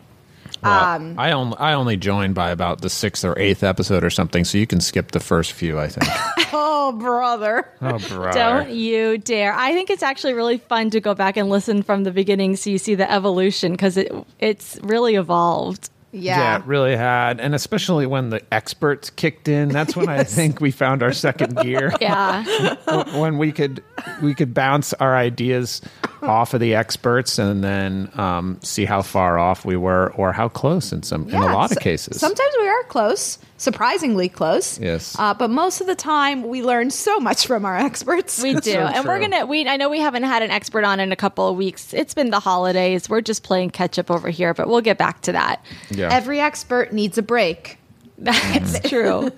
Well, 0.63 0.95
Um, 0.95 1.15
I 1.17 1.31
only 1.31 1.57
I 1.57 1.73
only 1.73 1.97
joined 1.97 2.35
by 2.35 2.51
about 2.51 2.81
the 2.81 2.89
sixth 2.89 3.23
or 3.25 3.37
eighth 3.39 3.63
episode 3.63 4.03
or 4.03 4.09
something, 4.09 4.43
so 4.43 4.57
you 4.57 4.67
can 4.67 4.79
skip 4.81 5.11
the 5.11 5.19
first 5.19 5.53
few. 5.53 5.79
I 5.79 5.87
think. 5.87 6.09
Oh, 6.53 6.91
brother. 6.93 7.69
oh, 7.81 7.99
brother. 7.99 8.31
Don't 8.37 8.69
you 8.71 9.17
dare. 9.19 9.53
I 9.53 9.71
think 9.73 9.89
it's 9.89 10.03
actually 10.03 10.33
really 10.33 10.57
fun 10.57 10.89
to 10.89 10.99
go 10.99 11.13
back 11.13 11.37
and 11.37 11.47
listen 11.49 11.83
from 11.83 12.03
the 12.03 12.11
beginning 12.11 12.55
so 12.55 12.69
you 12.71 12.77
see 12.79 12.95
the 12.95 13.09
evolution 13.09 13.71
because 13.71 13.95
it 13.97 14.11
it's 14.39 14.77
really 14.83 15.15
evolved. 15.15 15.89
Yeah. 16.11 16.57
it 16.57 16.65
really 16.65 16.95
had, 16.95 17.39
and 17.39 17.55
especially 17.55 18.05
when 18.05 18.29
the 18.31 18.41
experts 18.53 19.09
kicked 19.09 19.47
in. 19.47 19.69
That's 19.69 19.95
when 19.95 20.09
I 20.09 20.23
think 20.25 20.59
we 20.61 20.71
found 20.71 21.03
our 21.03 21.13
second 21.13 21.57
gear. 21.57 21.93
Yeah. 22.01 22.75
when 23.19 23.37
we 23.37 23.51
could 23.51 23.83
we 24.21 24.33
could 24.33 24.53
bounce 24.53 24.93
our 24.93 25.15
ideas 25.15 25.81
off 26.21 26.53
of 26.53 26.59
the 26.59 26.75
experts 26.75 27.37
and 27.39 27.63
then 27.63 28.11
um, 28.15 28.59
see 28.61 28.85
how 28.85 29.01
far 29.01 29.37
off 29.39 29.65
we 29.65 29.75
were 29.75 30.11
or 30.17 30.31
how 30.33 30.49
close 30.49 30.91
in 30.91 31.03
some 31.03 31.23
in 31.29 31.35
a 31.35 31.41
Yeah, 31.45 31.53
lot 31.53 31.71
of 31.71 31.79
cases. 31.79 32.19
Sometimes 32.19 32.53
we 32.59 32.67
are 32.67 32.83
close, 32.83 33.37
surprisingly 33.61 34.27
close. 34.27 34.79
Yes. 34.79 35.15
Uh, 35.17 35.33
but 35.33 35.49
most 35.49 35.81
of 35.81 35.87
the 35.87 35.95
time, 35.95 36.43
we 36.47 36.63
learn 36.63 36.89
so 36.89 37.19
much 37.19 37.45
from 37.47 37.63
our 37.65 37.77
experts. 37.89 38.41
We 38.41 38.53
do. 38.55 38.71
so 38.71 38.79
and 38.79 39.07
we're 39.07 39.19
going 39.19 39.31
to 39.31 39.45
we 39.45 39.67
I 39.67 39.77
know 39.77 39.89
we 39.89 39.99
haven't 39.99 40.23
had 40.23 40.41
an 40.43 40.51
expert 40.51 40.83
on 40.83 40.99
in 40.99 41.11
a 41.11 41.15
couple 41.15 41.47
of 41.47 41.55
weeks. 41.55 41.93
It's 41.93 42.13
been 42.13 42.31
the 42.31 42.39
holidays. 42.39 43.09
We're 43.09 43.21
just 43.21 43.43
playing 43.43 43.69
catch 43.71 43.99
up 43.99 44.09
over 44.11 44.29
here, 44.29 44.53
but 44.53 44.67
we'll 44.67 44.81
get 44.81 44.97
back 44.97 45.21
to 45.21 45.31
that. 45.33 45.63
yeah. 45.89 46.09
Every 46.11 46.39
expert 46.39 46.91
needs 46.91 47.17
a 47.17 47.23
break. 47.23 47.77
That's 48.17 48.79
true. 48.81 49.31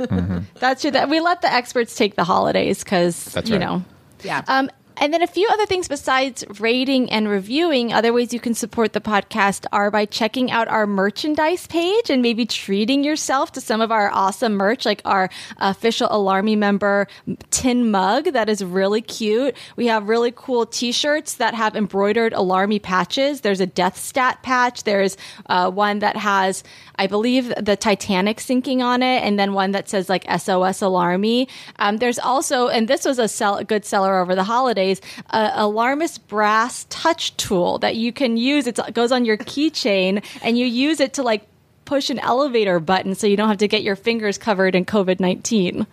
That's 0.56 0.82
true. 0.82 0.92
That 0.92 1.10
we 1.10 1.22
let 1.22 1.42
the 1.42 1.52
experts 1.52 1.96
take 1.96 2.16
the 2.16 2.26
holidays 2.26 2.84
because 2.84 3.26
That's 3.26 3.50
you 3.50 3.56
right. 3.56 3.62
know. 3.66 3.86
Yeah. 4.24 4.44
Um, 4.48 4.70
and 4.98 5.14
then 5.14 5.22
a 5.22 5.28
few 5.28 5.48
other 5.52 5.66
things 5.66 5.88
besides 5.88 6.44
rating 6.60 7.12
and 7.12 7.28
reviewing. 7.28 7.92
Other 7.92 8.14
ways 8.14 8.34
you 8.34 8.40
can 8.40 8.54
support 8.54 8.94
the 8.94 9.02
podcast 9.02 9.66
are 9.72 9.92
by 9.92 10.06
checking 10.06 10.52
out 10.52 10.68
our 10.68 10.86
merchandise 10.86 11.68
page 11.68 12.10
and 12.10 12.22
maybe 12.22 12.46
treating 12.46 13.04
yourself 13.04 13.52
to 13.54 13.62
some 13.62 13.82
of 13.82 13.92
our 13.92 14.12
awesome 14.12 14.54
merch, 14.54 14.86
like 14.86 15.02
our 15.06 15.30
official 15.58 16.08
Alarmy 16.10 16.58
member 16.58 17.08
tin 17.50 17.90
mug 17.90 18.34
that 18.34 18.50
is 18.50 18.64
really 18.64 19.02
cute. 19.02 19.56
We 19.76 19.88
have 19.88 20.08
really 20.08 20.32
cool 20.36 20.66
T-shirts 20.66 21.36
that 21.36 21.54
have 21.54 21.76
embroidered 21.76 22.34
Alarmy 22.34 22.82
patches. 22.82 23.42
There's 23.42 23.60
a 23.60 23.66
Death 23.66 23.98
Stat 23.98 24.42
patch. 24.44 24.84
There's 24.84 25.18
uh, 25.48 25.72
one 25.72 26.00
that 26.00 26.18
has, 26.18 26.64
I 26.96 27.08
believe, 27.08 27.54
the 27.60 27.76
Titanic 27.76 28.40
sinking 28.40 28.82
on 28.82 29.02
it, 29.02 29.24
and 29.24 29.40
then 29.40 29.54
one 29.54 29.72
that 29.72 29.90
says 29.90 30.10
like 30.10 30.24
SOS 30.26 30.80
Alarmy. 30.80 31.50
Um, 31.80 31.98
there's 31.98 32.20
also, 32.20 32.68
and 32.68 32.88
this 32.88 33.06
was 33.06 33.20
a, 33.20 33.28
sell, 33.28 33.58
a 33.58 33.64
good 33.64 33.86
seller 33.86 34.20
over 34.20 34.36
the 34.36 34.44
holidays, 34.44 34.83
a 35.30 35.52
alarmist 35.56 36.28
brass 36.28 36.86
touch 36.90 37.36
tool 37.38 37.80
that 37.80 37.96
you 37.96 38.12
can 38.14 38.38
use. 38.38 38.68
It's, 38.68 38.80
it 38.80 38.94
goes 38.94 39.12
on 39.12 39.26
your 39.26 39.38
keychain, 39.38 40.24
and 40.44 40.58
you 40.58 40.66
use 40.66 41.00
it 41.00 41.14
to 41.16 41.24
like 41.24 41.48
push 41.86 42.10
an 42.10 42.18
elevator 42.20 42.80
button 42.80 43.14
so 43.14 43.28
you 43.28 43.36
don't 43.36 43.50
have 43.50 43.58
to 43.58 43.68
get 43.68 43.84
your 43.84 43.96
fingers 43.98 44.38
covered 44.38 44.74
in 44.76 44.86
COVID 44.86 45.20
19. 45.20 45.86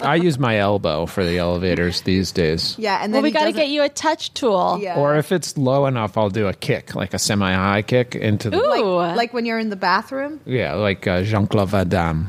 I 0.00 0.14
use 0.14 0.38
my 0.38 0.58
elbow 0.58 1.06
for 1.06 1.24
the 1.24 1.38
elevators 1.38 2.02
these 2.02 2.30
days. 2.32 2.76
yeah, 2.78 3.02
and 3.02 3.12
Well, 3.12 3.22
then 3.22 3.22
we 3.24 3.30
got 3.32 3.44
to 3.46 3.52
get 3.52 3.68
you 3.68 3.82
a 3.82 3.88
touch 3.88 4.32
tool. 4.34 4.78
Yeah. 4.80 4.96
Or 4.96 5.16
if 5.16 5.32
it's 5.32 5.56
low 5.58 5.86
enough, 5.86 6.16
I'll 6.16 6.30
do 6.30 6.46
a 6.46 6.54
kick, 6.54 6.94
like 6.94 7.14
a 7.14 7.18
semi-high 7.18 7.82
kick 7.82 8.14
into 8.14 8.48
the 8.50 8.58
Ooh. 8.58 8.96
like 9.16 9.32
when 9.34 9.44
you're 9.44 9.58
in 9.58 9.70
the 9.70 9.76
bathroom. 9.76 10.40
yeah, 10.46 10.74
like 10.74 11.06
uh, 11.06 11.22
Jean-Claude 11.22 11.68
Van 11.70 11.88
Damme. 11.88 12.28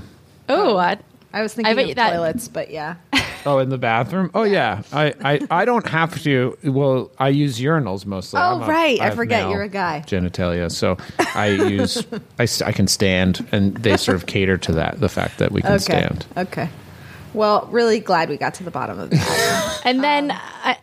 Ooh. 0.50 0.78
I- 0.78 0.98
I 1.34 1.42
was 1.42 1.54
thinking 1.54 1.76
bet 1.76 1.90
of 1.90 1.96
that- 1.96 2.12
toilets, 2.14 2.48
but 2.48 2.70
yeah. 2.72 2.96
Oh, 3.46 3.60
in 3.60 3.70
the 3.70 3.78
bathroom? 3.78 4.32
Oh, 4.34 4.44
yeah. 4.44 4.82
I, 4.92 5.14
I, 5.24 5.40
I 5.50 5.64
don't 5.64 5.88
have 5.88 6.22
to. 6.24 6.58
Well, 6.62 7.10
I 7.18 7.30
use 7.30 7.58
urinals 7.58 8.06
mostly. 8.06 8.38
Oh, 8.42 8.56
I'm 8.58 8.64
a- 8.64 8.68
right. 8.68 9.00
I 9.00 9.06
have 9.06 9.16
forget 9.16 9.44
male 9.44 9.52
you're 9.52 9.62
a 9.62 9.70
guy. 9.70 10.04
Genitalia. 10.06 10.70
So 10.70 10.98
I 11.36 11.48
use, 11.48 12.06
I, 12.38 12.44
s- 12.44 12.62
I 12.62 12.74
can 12.74 12.88
stand, 12.88 13.48
and 13.54 13.78
they 13.78 13.96
sort 13.96 14.16
of 14.18 14.26
cater 14.26 14.58
to 14.58 14.74
that, 14.74 15.00
the 15.00 15.08
fact 15.08 15.38
that 15.38 15.54
we 15.54 15.62
can 15.62 15.72
Okay. 15.72 15.80
stand. 15.80 16.26
Okay. 16.36 16.68
Well, 17.34 17.66
really 17.72 18.02
glad 18.02 18.28
we 18.28 18.36
got 18.36 18.56
to 18.56 18.64
the 18.66 18.72
bottom 18.72 19.00
of 19.00 19.10
that. 19.12 19.82
And 19.86 20.04
then, 20.04 20.32
Um, 20.32 20.38
I, 20.66 20.78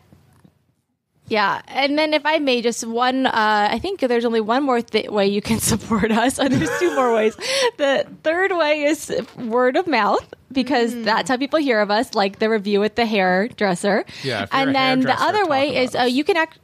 yeah, 1.28 1.60
and 1.68 1.98
then 1.98 2.14
if 2.14 2.24
I 2.24 2.38
may, 2.38 2.62
just 2.62 2.86
one. 2.86 3.26
Uh, 3.26 3.68
I 3.70 3.78
think 3.78 4.00
there's 4.00 4.24
only 4.24 4.40
one 4.40 4.62
more 4.62 4.80
th- 4.80 5.10
way 5.10 5.26
you 5.26 5.42
can 5.42 5.58
support 5.72 6.10
us. 6.12 6.38
Oh, 6.38 6.48
there's 6.48 6.70
two 6.78 6.94
more 6.94 7.12
ways. 7.14 7.34
The 7.78 8.06
third 8.22 8.52
way 8.56 8.84
is 8.84 9.12
word 9.36 9.76
of 9.76 9.86
mouth 9.86 10.26
because 10.52 10.94
Mm. 10.94 11.04
that's 11.04 11.28
how 11.28 11.36
people 11.36 11.58
hear 11.58 11.80
of 11.80 11.90
us, 11.90 12.14
like 12.14 12.38
the 12.38 12.48
review 12.48 12.78
with 12.80 12.94
the 12.94 13.04
hairdresser. 13.06 14.04
Yeah, 14.22 14.46
and 14.52 14.74
then 14.74 15.00
the 15.00 15.20
other 15.20 15.44
way 15.46 15.76
is 15.82 15.94
uh, 15.96 16.02
you 16.02 16.22
can 16.24 16.36
act. 16.36 16.58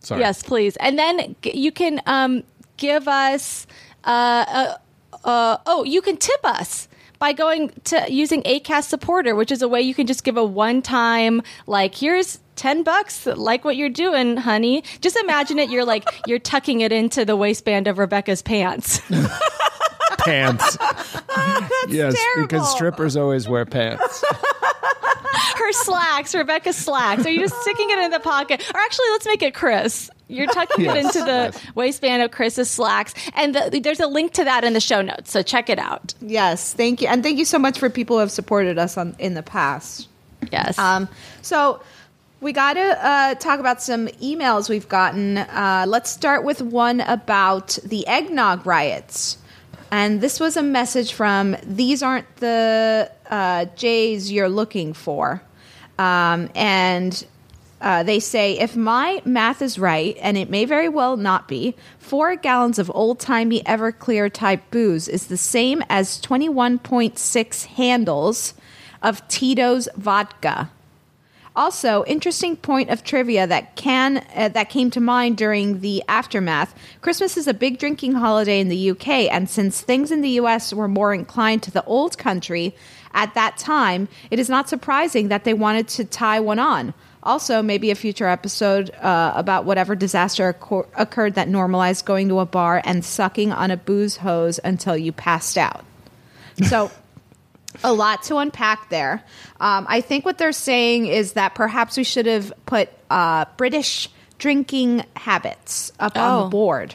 Sorry. 0.00 0.20
Yes, 0.20 0.42
please. 0.42 0.76
And 0.76 0.98
then 0.98 1.36
g- 1.42 1.56
you 1.56 1.70
can 1.72 2.00
um, 2.06 2.42
give 2.76 3.06
us. 3.06 3.66
Uh, 4.04 4.44
uh, 4.48 4.74
uh, 5.24 5.56
oh, 5.66 5.84
you 5.84 6.00
can 6.02 6.16
tip 6.16 6.40
us 6.44 6.88
by 7.22 7.32
going 7.32 7.70
to 7.84 8.04
using 8.12 8.42
Acast 8.42 8.88
Supporter, 8.88 9.36
which 9.36 9.52
is 9.52 9.62
a 9.62 9.68
way 9.68 9.80
you 9.80 9.94
can 9.94 10.08
just 10.08 10.24
give 10.24 10.36
a 10.36 10.44
one-time 10.44 11.40
like 11.66 11.94
here's. 11.94 12.40
10 12.56 12.82
bucks 12.82 13.24
like 13.24 13.64
what 13.64 13.76
you're 13.76 13.88
doing 13.88 14.36
honey 14.36 14.84
just 15.00 15.16
imagine 15.16 15.58
it 15.58 15.70
you're 15.70 15.86
like 15.86 16.04
you're 16.26 16.38
tucking 16.38 16.82
it 16.82 16.92
into 16.92 17.24
the 17.24 17.34
waistband 17.34 17.88
of 17.88 17.96
rebecca's 17.96 18.42
pants 18.42 19.00
Pants. 20.18 20.76
yes, 21.88 22.14
terrible. 22.14 22.42
because 22.42 22.70
strippers 22.70 23.16
always 23.16 23.48
wear 23.48 23.64
pants. 23.64 24.24
her 25.56 25.72
slacks 25.72 26.34
rebecca's 26.34 26.76
slacks 26.76 27.24
are 27.24 27.30
you 27.30 27.40
just 27.40 27.58
sticking 27.62 27.90
it 27.90 27.98
in 28.00 28.10
the 28.10 28.20
pocket 28.20 28.62
or 28.74 28.80
actually 28.80 29.08
let's 29.12 29.26
make 29.26 29.42
it 29.42 29.54
chris 29.54 30.10
you're 30.32 30.46
tucking 30.46 30.84
it 30.84 30.96
into 30.96 31.18
the 31.20 31.50
yes. 31.52 31.66
waistband 31.74 32.22
of 32.22 32.30
chris's 32.30 32.70
slacks 32.70 33.14
and 33.34 33.54
the, 33.54 33.80
there's 33.82 34.00
a 34.00 34.06
link 34.06 34.32
to 34.32 34.44
that 34.44 34.64
in 34.64 34.72
the 34.72 34.80
show 34.80 35.02
notes 35.02 35.30
so 35.30 35.42
check 35.42 35.68
it 35.68 35.78
out 35.78 36.14
yes, 36.20 36.72
thank 36.74 37.00
you, 37.02 37.08
and 37.08 37.22
thank 37.22 37.38
you 37.38 37.44
so 37.44 37.58
much 37.58 37.78
for 37.78 37.90
people 37.90 38.16
who 38.16 38.20
have 38.20 38.30
supported 38.30 38.78
us 38.78 38.96
on 38.96 39.14
in 39.18 39.34
the 39.34 39.42
past. 39.42 40.08
yes 40.50 40.78
Um, 40.78 41.08
so 41.42 41.80
we 42.42 42.52
got 42.52 42.74
to 42.74 43.06
uh, 43.06 43.34
talk 43.36 43.60
about 43.60 43.80
some 43.80 44.08
emails 44.08 44.68
we've 44.68 44.88
gotten. 44.88 45.38
Uh, 45.38 45.84
let's 45.86 46.10
start 46.10 46.42
with 46.42 46.60
one 46.60 47.00
about 47.00 47.78
the 47.84 48.06
eggnog 48.08 48.66
riots. 48.66 49.38
And 49.92 50.20
this 50.20 50.40
was 50.40 50.56
a 50.56 50.62
message 50.62 51.12
from 51.12 51.56
These 51.62 52.02
Aren't 52.02 52.36
the 52.36 53.12
uh, 53.30 53.66
J's 53.76 54.32
You're 54.32 54.48
Looking 54.48 54.92
For. 54.92 55.40
Um, 56.00 56.50
and 56.56 57.24
uh, 57.82 58.04
they 58.04 58.20
say, 58.20 58.58
if 58.58 58.76
my 58.76 59.20
math 59.24 59.60
is 59.60 59.78
right, 59.78 60.16
and 60.20 60.38
it 60.38 60.48
may 60.48 60.64
very 60.64 60.88
well 60.88 61.16
not 61.16 61.48
be, 61.48 61.74
four 61.98 62.36
gallons 62.36 62.78
of 62.78 62.90
old 62.94 63.18
timey 63.18 63.60
Everclear 63.64 64.32
type 64.32 64.62
booze 64.70 65.08
is 65.08 65.26
the 65.26 65.36
same 65.36 65.82
as 65.88 66.20
21.6 66.22 67.64
handles 67.66 68.54
of 69.02 69.26
Tito's 69.26 69.88
vodka. 69.96 70.70
Also, 71.54 72.02
interesting 72.04 72.56
point 72.56 72.88
of 72.88 73.04
trivia 73.04 73.46
that 73.46 73.76
can 73.76 74.24
uh, 74.34 74.48
that 74.48 74.70
came 74.70 74.90
to 74.90 75.00
mind 75.00 75.36
during 75.36 75.80
the 75.80 76.02
aftermath. 76.08 76.74
Christmas 77.02 77.36
is 77.36 77.46
a 77.46 77.52
big 77.52 77.78
drinking 77.78 78.12
holiday 78.12 78.58
in 78.58 78.70
the 78.70 78.90
UK, 78.92 79.08
and 79.30 79.50
since 79.50 79.82
things 79.82 80.10
in 80.10 80.22
the 80.22 80.30
US 80.40 80.72
were 80.72 80.88
more 80.88 81.12
inclined 81.12 81.62
to 81.64 81.70
the 81.70 81.84
old 81.84 82.16
country 82.16 82.74
at 83.12 83.34
that 83.34 83.58
time, 83.58 84.08
it 84.30 84.38
is 84.38 84.48
not 84.48 84.70
surprising 84.70 85.28
that 85.28 85.44
they 85.44 85.52
wanted 85.52 85.88
to 85.88 86.06
tie 86.06 86.40
one 86.40 86.58
on. 86.58 86.94
Also, 87.22 87.62
maybe 87.62 87.90
a 87.90 87.94
future 87.94 88.26
episode 88.26 88.90
uh, 89.00 89.32
about 89.36 89.64
whatever 89.64 89.94
disaster 89.94 90.48
occur- 90.48 90.86
occurred 90.96 91.34
that 91.34 91.48
normalized 91.48 92.04
going 92.04 92.28
to 92.28 92.40
a 92.40 92.46
bar 92.46 92.82
and 92.84 93.04
sucking 93.04 93.52
on 93.52 93.70
a 93.70 93.76
booze 93.76 94.16
hose 94.16 94.58
until 94.64 94.96
you 94.96 95.12
passed 95.12 95.56
out. 95.56 95.84
So 96.68 96.90
a 97.84 97.92
lot 97.92 98.24
to 98.24 98.36
unpack 98.38 98.90
there. 98.90 99.22
Um, 99.60 99.86
I 99.88 100.00
think 100.00 100.24
what 100.24 100.36
they're 100.38 100.50
saying 100.52 101.06
is 101.06 101.34
that 101.34 101.54
perhaps 101.54 101.96
we 101.96 102.04
should 102.04 102.26
have 102.26 102.52
put 102.66 102.88
uh, 103.08 103.44
British 103.56 104.08
drinking 104.38 105.04
habits 105.14 105.92
up 106.00 106.18
on 106.18 106.30
Oh. 106.40 106.44
the 106.44 106.48
board. 106.50 106.94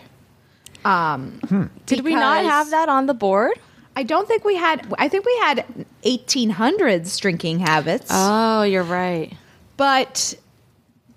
did 1.85 2.01
we 2.03 2.13
not 2.13 2.43
have 2.45 2.69
that 2.71 2.89
on 2.89 3.05
the 3.07 3.13
board 3.13 3.53
I 3.95 4.03
don't 4.03 4.27
think 4.27 4.43
we 4.43 4.55
had. 4.55 4.93
I 4.99 5.07
think 5.09 5.25
we 5.25 5.35
had 5.41 5.65
1800s 6.05 7.19
drinking 7.19 7.59
habits, 7.59 8.09
oh 8.11 8.61
you're 8.63 8.83
right 8.83 9.33
but 9.77 10.33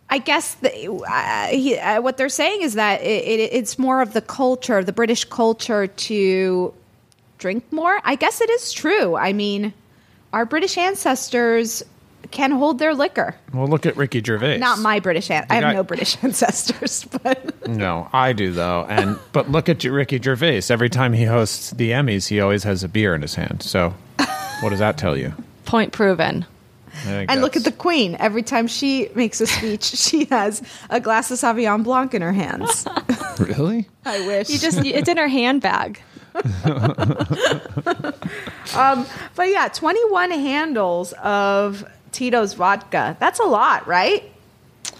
I 0.08 0.18
guess 0.18 0.54
the, 0.54 0.90
uh, 1.08 1.46
he, 1.48 1.78
uh, 1.78 2.00
what 2.02 2.16
they're 2.16 2.28
saying 2.28 2.62
is 2.62 2.74
that 2.74 3.00
it, 3.02 3.24
it, 3.24 3.52
it's 3.52 3.78
more 3.78 4.02
of 4.02 4.12
the 4.12 4.20
culture, 4.20 4.82
the 4.84 4.92
British 4.92 5.24
culture, 5.24 5.86
to 5.86 6.74
drink 7.38 7.64
more. 7.72 8.00
I 8.04 8.16
guess 8.16 8.40
it 8.40 8.50
is 8.50 8.72
true. 8.72 9.16
I 9.16 9.32
mean, 9.32 9.72
our 10.32 10.44
British 10.44 10.76
ancestors 10.78 11.82
can 12.32 12.50
hold 12.50 12.78
their 12.78 12.94
liquor. 12.94 13.34
Well, 13.52 13.66
look 13.66 13.86
at 13.86 13.96
Ricky 13.96 14.22
Gervais. 14.22 14.58
Not 14.58 14.78
my 14.78 15.00
British. 15.00 15.30
An- 15.30 15.46
I 15.48 15.54
have 15.54 15.62
guy- 15.62 15.72
no 15.72 15.82
British 15.82 16.16
ancestors, 16.22 17.04
but 17.22 17.66
No, 17.68 18.08
I 18.12 18.32
do 18.32 18.52
though. 18.52 18.86
And 18.88 19.18
but 19.32 19.50
look 19.50 19.68
at 19.68 19.82
Ricky 19.82 20.20
Gervais. 20.20 20.62
Every 20.70 20.90
time 20.90 21.12
he 21.12 21.24
hosts 21.24 21.70
the 21.70 21.90
Emmys, 21.90 22.28
he 22.28 22.40
always 22.40 22.64
has 22.64 22.84
a 22.84 22.88
beer 22.88 23.14
in 23.14 23.22
his 23.22 23.34
hand. 23.36 23.62
So, 23.62 23.94
what 24.60 24.70
does 24.70 24.78
that 24.80 24.98
tell 24.98 25.16
you? 25.16 25.32
Point 25.64 25.92
proven. 25.92 26.46
I 26.92 26.96
think 27.02 27.30
and 27.30 27.40
look 27.40 27.56
at 27.56 27.64
the 27.64 27.72
Queen. 27.72 28.16
Every 28.18 28.42
time 28.42 28.66
she 28.66 29.08
makes 29.14 29.40
a 29.40 29.46
speech, 29.46 29.84
she 29.96 30.24
has 30.26 30.62
a 30.90 31.00
glass 31.00 31.30
of 31.30 31.38
Sauvignon 31.38 31.84
Blanc 31.84 32.14
in 32.14 32.22
her 32.22 32.32
hands. 32.32 32.86
really. 33.38 33.88
I 34.04 34.26
wish. 34.26 34.50
You 34.50 34.58
just 34.58 34.84
it's 34.84 35.08
in 35.08 35.16
her 35.16 35.28
handbag. 35.28 36.00
Um, 38.76 39.04
but 39.34 39.48
yeah, 39.48 39.66
21 39.68 40.30
handles 40.30 41.12
of 41.14 41.84
Tito's 42.12 42.54
vodka. 42.54 43.16
That's 43.18 43.40
a 43.40 43.44
lot, 43.44 43.86
right? 43.88 44.30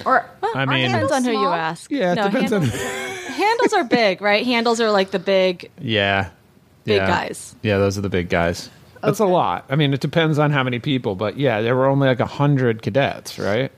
Or 0.04 0.28
I 0.54 0.64
mean- 0.66 0.90
handles 0.90 1.10
Depends 1.10 1.28
on 1.28 1.34
who 1.34 1.40
you 1.40 1.46
ask. 1.48 1.90
Yeah, 1.90 2.12
it 2.12 2.14
no, 2.16 2.24
depends 2.30 2.52
on- 2.52 2.62
handles, 2.62 3.26
handles 3.28 3.72
are 3.74 3.84
big, 3.84 4.20
right? 4.20 4.44
Handles 4.44 4.80
are 4.80 4.90
like 4.90 5.12
the 5.12 5.18
big. 5.20 5.70
Yeah. 5.80 6.30
Big 6.84 6.96
Yeah. 6.96 7.06
guys. 7.06 7.54
Yeah, 7.62 7.78
those 7.78 7.96
are 7.96 8.00
the 8.00 8.08
big 8.08 8.28
guys. 8.28 8.70
That's 9.02 9.18
a 9.18 9.24
lot. 9.24 9.64
I 9.68 9.76
mean, 9.76 9.92
it 9.94 10.00
depends 10.00 10.38
on 10.38 10.50
how 10.50 10.62
many 10.62 10.78
people, 10.78 11.14
but 11.14 11.38
yeah, 11.38 11.60
there 11.62 11.74
were 11.76 11.86
only 11.86 12.08
like 12.08 12.20
a 12.20 12.26
hundred 12.26 12.82
cadets, 12.82 13.38
right? 13.38 13.72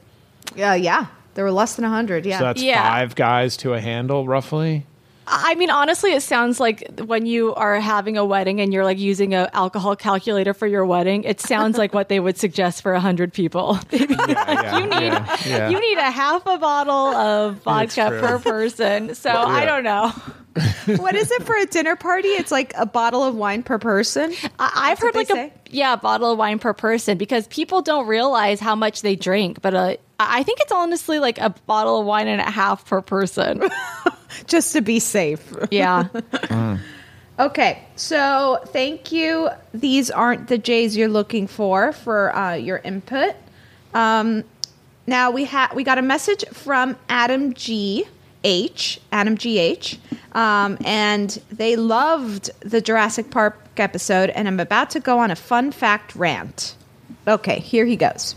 Yeah, 0.56 0.74
yeah. 0.74 1.06
There 1.34 1.44
were 1.44 1.50
less 1.52 1.76
than 1.76 1.84
100, 1.84 2.26
yeah. 2.26 2.38
So 2.38 2.44
that's 2.44 2.62
Yeah. 2.62 2.82
five 2.82 3.14
guys 3.14 3.56
to 3.58 3.72
a 3.74 3.80
handle, 3.80 4.26
roughly. 4.26 4.84
I 5.26 5.54
mean, 5.54 5.70
honestly, 5.70 6.12
it 6.12 6.22
sounds 6.22 6.58
like 6.58 7.00
when 7.00 7.26
you 7.26 7.54
are 7.54 7.78
having 7.80 8.16
a 8.16 8.24
wedding 8.24 8.60
and 8.60 8.72
you're 8.72 8.84
like 8.84 8.98
using 8.98 9.34
an 9.34 9.48
alcohol 9.52 9.96
calculator 9.96 10.52
for 10.52 10.66
your 10.66 10.84
wedding, 10.84 11.24
it 11.24 11.40
sounds 11.40 11.78
like 11.78 11.94
what 11.94 12.08
they 12.08 12.20
would 12.20 12.36
suggest 12.38 12.82
for 12.82 12.94
hundred 12.94 13.32
people. 13.32 13.78
Yeah, 13.92 14.78
you 14.78 14.86
need 14.86 15.12
yeah, 15.12 15.36
yeah. 15.46 15.68
you 15.68 15.80
need 15.80 15.98
a 15.98 16.10
half 16.10 16.46
a 16.46 16.58
bottle 16.58 17.14
of 17.14 17.56
vodka 17.62 18.08
per 18.20 18.38
person. 18.38 19.14
So 19.14 19.30
I 19.30 19.64
don't 19.64 19.84
know. 19.84 20.08
what 20.96 21.14
is 21.14 21.30
it 21.30 21.42
for 21.44 21.56
a 21.56 21.66
dinner 21.66 21.96
party? 21.96 22.28
It's 22.28 22.50
like 22.50 22.72
a 22.76 22.86
bottle 22.86 23.22
of 23.22 23.34
wine 23.34 23.62
per 23.62 23.78
person. 23.78 24.32
I, 24.58 24.72
I've 24.74 24.98
heard 24.98 25.14
like 25.14 25.28
they 25.28 25.34
a 25.34 25.48
say? 25.48 25.52
yeah 25.70 25.96
bottle 25.96 26.32
of 26.32 26.38
wine 26.38 26.58
per 26.58 26.72
person 26.72 27.18
because 27.18 27.46
people 27.48 27.82
don't 27.82 28.06
realize 28.06 28.60
how 28.60 28.74
much 28.74 29.02
they 29.02 29.16
drink. 29.16 29.62
But 29.62 29.74
uh, 29.74 29.96
I 30.18 30.40
I 30.40 30.42
think 30.42 30.60
it's 30.60 30.72
honestly 30.72 31.18
like 31.18 31.38
a 31.38 31.50
bottle 31.66 32.00
of 32.00 32.06
wine 32.06 32.28
and 32.28 32.40
a 32.40 32.50
half 32.50 32.86
per 32.86 33.00
person. 33.00 33.62
just 34.46 34.72
to 34.72 34.80
be 34.80 34.98
safe. 35.00 35.52
Yeah. 35.70 36.08
Okay, 37.38 37.82
so 37.96 38.60
thank 38.66 39.10
you. 39.10 39.48
These 39.72 40.10
aren't 40.10 40.48
the 40.48 40.58
J's 40.58 40.96
you're 40.96 41.08
looking 41.08 41.46
for 41.46 41.92
for 41.92 42.34
uh, 42.36 42.54
your 42.54 42.76
input. 42.76 43.34
Um, 43.94 44.44
now 45.06 45.30
we 45.30 45.46
have 45.46 45.74
we 45.74 45.82
got 45.82 45.98
a 45.98 46.02
message 46.02 46.44
from 46.52 46.96
Adam 47.08 47.54
G 47.54 48.04
H 48.44 49.00
Adam 49.10 49.36
G 49.36 49.58
H, 49.58 49.98
um, 50.32 50.76
and 50.84 51.30
they 51.50 51.74
loved 51.76 52.50
the 52.60 52.80
Jurassic 52.80 53.30
Park 53.30 53.58
episode. 53.78 54.30
And 54.30 54.46
I'm 54.46 54.60
about 54.60 54.90
to 54.90 55.00
go 55.00 55.18
on 55.18 55.30
a 55.30 55.36
fun 55.36 55.72
fact 55.72 56.14
rant. 56.14 56.76
Okay, 57.26 57.60
here 57.60 57.86
he 57.86 57.96
goes. 57.96 58.36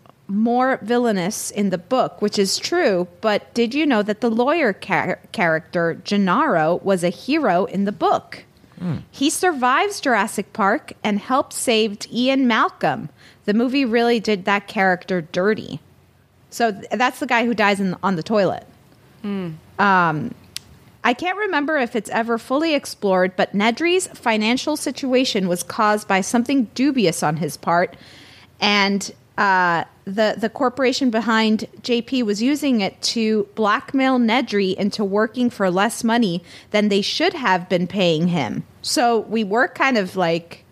more 0.31 0.79
villainous 0.81 1.51
in 1.51 1.69
the 1.69 1.77
book, 1.77 2.21
which 2.21 2.39
is 2.39 2.57
true, 2.57 3.07
but 3.19 3.53
did 3.53 3.73
you 3.73 3.85
know 3.85 4.01
that 4.01 4.21
the 4.21 4.29
lawyer 4.31 4.71
char- 4.73 5.19
character, 5.31 6.01
Gennaro, 6.03 6.79
was 6.83 7.03
a 7.03 7.09
hero 7.09 7.65
in 7.65 7.85
the 7.85 7.91
book? 7.91 8.45
He 9.11 9.29
survives 9.29 10.01
Jurassic 10.01 10.53
Park 10.53 10.93
and 11.03 11.19
helped 11.19 11.53
save 11.53 11.99
Ian 12.11 12.47
Malcolm. 12.47 13.09
The 13.45 13.53
movie 13.53 13.85
really 13.85 14.19
did 14.19 14.45
that 14.45 14.67
character 14.67 15.21
dirty. 15.21 15.79
So 16.49 16.71
th- 16.71 16.87
that's 16.91 17.19
the 17.19 17.27
guy 17.27 17.45
who 17.45 17.53
dies 17.53 17.79
in, 17.79 17.95
on 18.01 18.15
the 18.15 18.23
toilet. 18.23 18.65
Um, 19.23 20.33
I 21.03 21.13
can't 21.13 21.37
remember 21.37 21.77
if 21.77 21.95
it's 21.95 22.09
ever 22.09 22.39
fully 22.39 22.73
explored, 22.73 23.35
but 23.35 23.53
Nedry's 23.53 24.07
financial 24.07 24.75
situation 24.75 25.47
was 25.47 25.61
caused 25.61 26.07
by 26.07 26.21
something 26.21 26.65
dubious 26.73 27.21
on 27.21 27.37
his 27.37 27.57
part, 27.57 27.95
and 28.59 29.11
uh, 29.37 29.83
the 30.11 30.35
the 30.37 30.49
corporation 30.49 31.09
behind 31.09 31.65
JP 31.81 32.23
was 32.23 32.41
using 32.41 32.81
it 32.81 33.01
to 33.03 33.47
blackmail 33.55 34.19
Nedry 34.19 34.75
into 34.75 35.03
working 35.03 35.49
for 35.49 35.69
less 35.71 36.03
money 36.03 36.43
than 36.71 36.89
they 36.89 37.01
should 37.01 37.33
have 37.33 37.67
been 37.69 37.87
paying 37.87 38.27
him. 38.27 38.63
So 38.81 39.19
we 39.21 39.43
were 39.43 39.67
kind 39.67 39.97
of 39.97 40.15
like 40.15 40.63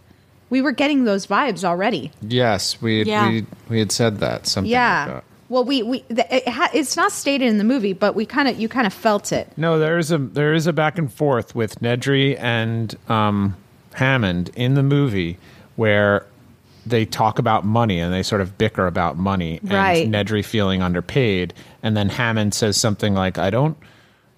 we 0.50 0.62
were 0.62 0.72
getting 0.72 1.04
those 1.06 1.28
vibes 1.28 1.64
already. 1.64 2.12
Yes, 2.22 2.82
we 2.82 3.04
Yeah. 3.04 3.30
we 3.30 3.46
we 3.70 3.80
had 3.80 3.92
said 3.92 4.20
that 4.20 4.48
something 4.48 4.72
Yeah. 4.72 5.06
like 5.06 5.14
that. 5.16 5.24
Well, 5.50 5.64
we 5.64 5.82
we 5.82 6.04
the, 6.10 6.36
it 6.36 6.48
ha, 6.48 6.70
it's 6.74 6.96
not 6.96 7.12
stated 7.12 7.48
in 7.48 7.58
the 7.58 7.64
movie, 7.64 7.94
but 7.94 8.14
we 8.16 8.26
kind 8.26 8.48
of 8.48 8.60
you 8.60 8.70
kind 8.70 8.86
of 8.86 8.94
felt 8.94 9.32
it. 9.32 9.52
No, 9.58 9.80
there 9.80 9.98
is 9.98 10.12
a 10.12 10.18
there 10.20 10.54
is 10.54 10.68
a 10.68 10.74
back 10.74 10.98
and 11.00 11.12
forth 11.12 11.56
with 11.56 11.80
Nedry 11.82 12.38
and 12.40 12.96
um, 13.10 13.56
Hammond 13.96 14.52
in 14.56 14.76
the 14.76 14.84
movie 14.84 15.38
where 15.76 16.26
they 16.86 17.06
talk 17.06 17.40
about 17.40 17.66
money 17.66 18.00
and 18.00 18.14
they 18.14 18.24
sort 18.24 18.42
of 18.42 18.58
bicker 18.58 18.88
about 18.88 19.18
money 19.18 19.60
and 19.62 19.72
Right. 19.72 20.08
Nedry 20.10 20.44
feeling 20.44 20.82
underpaid, 20.82 21.54
and 21.84 21.96
then 21.96 22.10
Hammond 22.10 22.54
says 22.54 22.78
something 22.78 23.14
like, 23.14 23.38
"I 23.38 23.50
don't." 23.50 23.78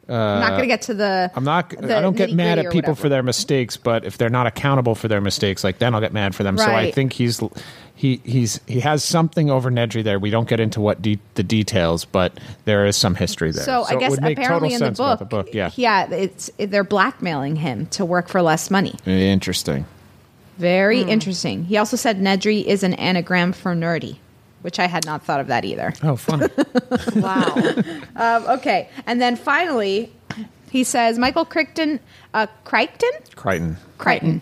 Uh, 0.10 0.14
I'm 0.14 0.40
not 0.42 0.50
going 0.50 0.62
to 0.62 0.68
get 0.68 0.82
to 0.84 0.94
the. 0.94 1.32
I'm 1.36 1.44
not. 1.46 1.70
the 1.70 1.98
I 1.98 2.02
don't 2.02 2.18
get 2.18 2.34
mad 2.34 2.60
at 2.60 2.66
people 2.66 2.80
whatever. 2.80 2.96
for 2.96 3.10
their 3.10 3.24
mistakes, 3.24 3.78
but 3.78 4.04
if 4.04 4.18
they're 4.18 4.30
not 4.30 4.46
accountable 4.46 4.94
for 4.94 5.08
their 5.08 5.22
mistakes, 5.22 5.64
like 5.64 5.78
then 5.78 5.96
I'll 5.96 6.02
get 6.02 6.12
mad 6.12 6.36
for 6.36 6.44
them. 6.44 6.58
So 6.58 6.66
I 6.66 6.92
think 6.92 7.14
he's 7.14 7.40
he 7.96 8.20
he's 8.26 8.60
he 8.68 8.80
has 8.82 9.04
something 9.04 9.50
over 9.50 9.72
Nedry 9.72 10.04
there. 10.04 10.20
We 10.20 10.30
don't 10.30 10.50
get 10.50 10.60
into 10.60 10.82
what 10.82 11.02
de- 11.02 11.20
the 11.36 11.44
details, 11.44 12.04
but 12.04 12.40
there 12.66 12.86
is 12.86 12.98
some 12.98 13.16
history 13.16 13.52
there. 13.52 13.64
So, 13.64 13.84
I 13.84 13.96
guess 13.96 14.18
apparently 14.18 14.74
in 14.74 14.82
the 14.82 14.92
book, 14.92 15.20
the 15.20 15.26
book. 15.26 15.50
Yeah, 15.54 15.70
yeah, 15.76 16.10
it's 16.10 16.50
they're 16.58 16.84
blackmailing 16.84 17.56
him 17.56 17.86
to 17.92 18.04
work 18.04 18.28
for 18.28 18.42
less 18.42 18.70
money. 18.72 18.96
interesting. 19.06 19.86
Very 20.62 21.02
interesting. 21.02 21.66
He 21.66 21.78
also 21.78 21.98
said 21.98 22.20
Nedry 22.20 22.64
is 22.64 22.84
an 22.84 22.94
anagram 22.94 23.52
for 23.52 23.74
nerdy, 23.76 24.18
which 24.62 24.78
I 24.80 24.86
had 24.86 25.06
not 25.08 25.24
thought 25.24 25.40
of 25.40 25.48
that 25.48 25.66
either. 25.66 25.92
Oh, 26.04 26.16
funny. 26.16 26.48
wow. 27.16 27.56
um, 28.16 28.46
okay, 28.60 28.88
and 29.08 29.20
then 29.20 29.36
finally, 29.36 30.14
he 30.70 30.84
says 30.84 31.18
Michael 31.18 31.46
Crichton, 31.46 32.00
uh, 32.36 32.46
Crichton, 32.64 33.10
Crichton. 33.36 33.78
Crichton. 33.98 34.42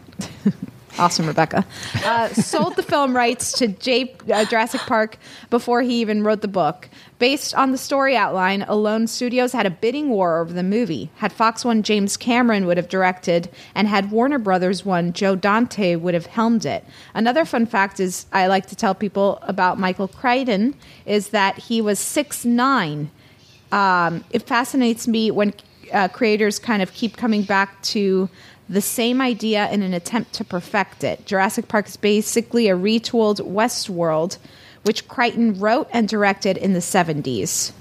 awesome, 1.00 1.26
Rebecca. 1.26 1.66
Uh, 2.04 2.28
sold 2.30 2.76
the 2.76 2.84
film 2.84 3.16
rights 3.16 3.54
to 3.54 3.70
J- 3.70 4.14
uh, 4.32 4.44
Jurassic 4.44 4.82
Park 4.82 5.18
before 5.50 5.82
he 5.82 6.02
even 6.02 6.24
wrote 6.24 6.42
the 6.42 6.50
book. 6.50 6.90
Based 7.20 7.54
on 7.54 7.72
the 7.72 7.78
story 7.78 8.16
outline, 8.16 8.64
Alone 8.64 9.06
Studios 9.06 9.52
had 9.52 9.66
a 9.66 9.70
bidding 9.70 10.10
war 10.10 10.40
over 10.40 10.54
the 10.54 10.64
movie. 10.64 11.12
Had 11.18 11.32
Fox 11.32 11.64
won, 11.64 11.84
James 11.84 12.18
Cameron 12.18 12.66
would 12.66 12.78
have 12.78 12.90
directed, 12.90 13.50
and 13.76 13.88
had 13.88 14.10
Warner 14.10 14.40
Brothers 14.40 14.84
won, 14.84 15.14
Joe 15.14 15.36
Dante 15.36 15.96
would 15.96 16.14
have 16.14 16.26
helmed 16.26 16.66
it. 16.66 16.84
Another 17.14 17.46
fun 17.46 17.66
fact 17.66 18.00
is 18.00 18.26
I 18.32 18.48
like 18.48 18.68
to 18.68 18.76
tell 18.76 18.96
people 18.96 19.38
about 19.44 19.78
Michael 19.78 20.08
Crichton 20.08 20.76
is 21.06 21.30
that 21.30 21.58
he 21.58 21.82
was 21.82 22.00
six 22.00 22.46
nine 22.46 23.12
um, 23.72 24.24
it 24.32 24.44
fascinates 24.44 25.08
me 25.08 25.32
when 25.32 25.54
uh, 25.94 26.08
creators 26.08 26.60
kind 26.60 26.82
of 26.82 26.94
keep 26.94 27.18
coming 27.18 27.44
back 27.44 27.82
to 27.84 28.30
the 28.68 28.82
same 28.82 29.20
idea 29.22 29.70
in 29.72 29.82
an 29.82 29.94
attempt 29.94 30.34
to 30.34 30.44
perfect 30.44 31.04
it. 31.04 31.26
Jurassic 31.26 31.68
Park 31.68 31.88
is 31.88 31.98
basically 31.98 32.70
a 32.70 32.76
retooled 32.76 33.40
Westworld, 33.42 34.38
which 34.84 35.08
Crichton 35.08 35.60
wrote 35.60 35.88
and 35.92 36.08
directed 36.08 36.58
in 36.58 36.74
the 36.74 36.80
70s. 36.80 37.72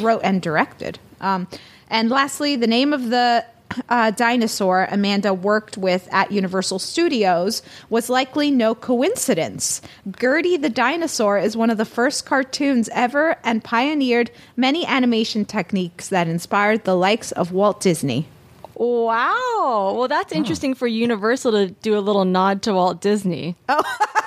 Wrote 0.00 0.22
and 0.24 0.40
directed. 0.40 0.98
Um, 1.20 1.46
and 1.88 2.10
lastly, 2.10 2.56
the 2.56 2.66
name 2.66 2.92
of 2.92 3.10
the 3.10 3.44
uh, 3.88 4.10
dinosaur 4.12 4.86
Amanda 4.90 5.32
worked 5.34 5.76
with 5.76 6.08
at 6.12 6.30
Universal 6.30 6.78
Studios 6.78 7.62
was 7.90 8.08
likely 8.08 8.50
no 8.50 8.74
coincidence. 8.74 9.80
Gertie 10.18 10.56
the 10.56 10.68
dinosaur 10.68 11.38
is 11.38 11.56
one 11.56 11.70
of 11.70 11.78
the 11.78 11.84
first 11.84 12.26
cartoons 12.26 12.88
ever 12.90 13.36
and 13.44 13.64
pioneered 13.64 14.30
many 14.56 14.86
animation 14.86 15.44
techniques 15.44 16.08
that 16.08 16.28
inspired 16.28 16.84
the 16.84 16.96
likes 16.96 17.32
of 17.32 17.52
Walt 17.52 17.80
Disney. 17.80 18.26
Wow. 18.74 19.94
Well, 19.96 20.08
that's 20.08 20.32
interesting 20.32 20.74
for 20.74 20.86
Universal 20.86 21.52
to 21.52 21.70
do 21.70 21.96
a 21.96 22.00
little 22.00 22.24
nod 22.24 22.62
to 22.62 22.74
Walt 22.74 23.00
Disney. 23.00 23.56
Oh. 23.68 23.82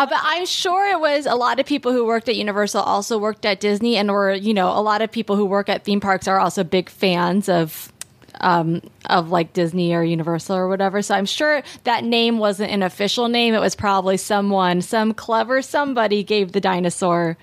Uh, 0.00 0.06
but 0.06 0.18
I'm 0.22 0.46
sure 0.46 0.90
it 0.90 0.98
was 0.98 1.26
a 1.26 1.34
lot 1.34 1.60
of 1.60 1.66
people 1.66 1.92
who 1.92 2.06
worked 2.06 2.28
at 2.28 2.36
Universal 2.36 2.80
also 2.82 3.18
worked 3.18 3.44
at 3.44 3.60
Disney, 3.60 3.96
and 3.96 4.10
were 4.10 4.32
you 4.32 4.54
know 4.54 4.68
a 4.68 4.80
lot 4.80 5.02
of 5.02 5.12
people 5.12 5.36
who 5.36 5.44
work 5.44 5.68
at 5.68 5.84
theme 5.84 6.00
parks 6.00 6.26
are 6.26 6.38
also 6.40 6.64
big 6.64 6.88
fans 6.88 7.48
of 7.48 7.92
um, 8.40 8.80
of 9.10 9.30
like 9.30 9.52
Disney 9.52 9.94
or 9.94 10.02
Universal 10.02 10.56
or 10.56 10.68
whatever. 10.68 11.02
So 11.02 11.14
I'm 11.14 11.26
sure 11.26 11.62
that 11.84 12.04
name 12.04 12.38
wasn't 12.38 12.70
an 12.70 12.82
official 12.82 13.28
name. 13.28 13.52
It 13.54 13.60
was 13.60 13.74
probably 13.76 14.16
someone, 14.16 14.80
some 14.80 15.12
clever 15.12 15.60
somebody 15.60 16.22
gave 16.24 16.52
the 16.52 16.60
dinosaur 16.60 17.36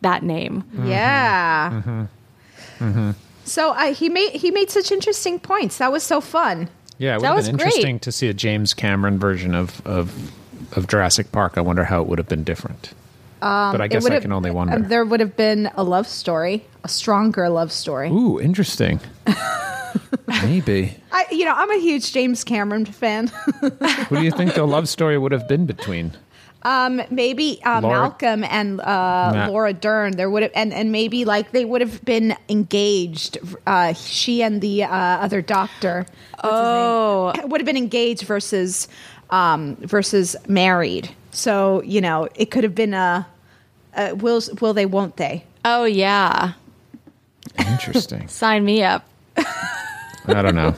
that 0.00 0.22
name. 0.22 0.64
Yeah. 0.84 1.82
Mm-hmm. 2.78 3.10
So 3.44 3.70
uh, 3.72 3.92
he 3.94 4.08
made 4.08 4.30
he 4.32 4.50
made 4.50 4.70
such 4.70 4.90
interesting 4.92 5.38
points. 5.38 5.78
That 5.78 5.92
was 5.92 6.02
so 6.02 6.20
fun. 6.20 6.68
Yeah, 6.98 7.12
it 7.12 7.16
would 7.16 7.24
That 7.24 7.26
have 7.28 7.36
was 7.36 7.46
been 7.48 7.56
great. 7.56 7.66
interesting 7.66 7.98
to 8.00 8.12
see 8.12 8.28
a 8.28 8.34
James 8.34 8.74
Cameron 8.74 9.18
version 9.18 9.54
of 9.54 9.84
of, 9.86 10.32
of 10.76 10.86
Jurassic 10.88 11.32
Park. 11.32 11.54
I 11.56 11.60
wonder 11.60 11.84
how 11.84 12.00
it 12.02 12.08
would 12.08 12.18
have 12.18 12.28
been 12.28 12.44
different. 12.44 12.92
Um, 13.42 13.72
But 13.72 13.80
I 13.80 13.88
guess 13.88 14.06
I 14.06 14.12
have- 14.14 14.22
can 14.22 14.32
only 14.32 14.50
wonder. 14.50 14.74
uh, 14.74 14.78
there 14.88 15.04
would 15.04 15.20
have 15.20 15.36
been 15.36 15.70
a 15.76 15.82
love 15.82 16.06
story, 16.06 16.64
a 16.84 16.88
stronger 16.88 17.48
love 17.48 17.72
story. 17.72 18.08
Ooh, 18.10 18.38
interesting. 18.40 19.00
Maybe. 20.42 20.96
I, 21.10 21.26
you 21.30 21.44
know, 21.44 21.54
I'm 21.54 21.70
a 21.70 21.78
huge 21.80 22.12
James 22.12 22.44
Cameron 22.44 22.84
fan. 22.86 23.28
Who 24.08 24.16
do 24.16 24.22
you 24.22 24.30
think 24.30 24.54
the 24.54 24.64
love 24.66 24.88
story 24.88 25.18
would 25.18 25.32
have 25.32 25.48
been 25.48 25.66
between? 25.66 26.12
um, 26.64 27.02
maybe 27.10 27.60
uh, 27.64 27.80
Laura- 27.80 27.98
Malcolm 28.02 28.44
and 28.44 28.80
uh, 28.80 28.84
Ma- 29.34 29.46
Laura 29.48 29.72
Dern. 29.72 30.12
There 30.16 30.30
would 30.30 30.44
have, 30.44 30.52
and, 30.54 30.72
and 30.72 30.92
maybe 30.92 31.24
like 31.24 31.50
they 31.50 31.64
would 31.64 31.80
have 31.80 32.04
been 32.04 32.36
engaged. 32.48 33.36
Uh, 33.66 33.92
she 33.94 34.42
and 34.44 34.60
the 34.60 34.84
uh, 34.84 34.88
other 34.88 35.42
doctor. 35.42 36.06
Oh, 36.44 37.32
would 37.44 37.60
have 37.60 37.66
been 37.66 37.76
engaged 37.76 38.22
versus 38.22 38.86
um, 39.32 39.74
versus 39.76 40.36
married. 40.46 41.10
So 41.32 41.82
you 41.82 42.00
know, 42.00 42.28
it 42.36 42.52
could 42.52 42.62
have 42.62 42.74
been 42.76 42.94
a, 42.94 43.26
a 43.96 44.14
will 44.14 44.40
will 44.60 44.74
they 44.74 44.86
won't 44.86 45.16
they? 45.16 45.44
Oh 45.64 45.84
yeah, 45.84 46.52
Interesting. 47.58 48.28
sign 48.28 48.64
me 48.64 48.82
up. 48.84 49.04
I 49.36 50.40
don't 50.42 50.54
know. 50.54 50.74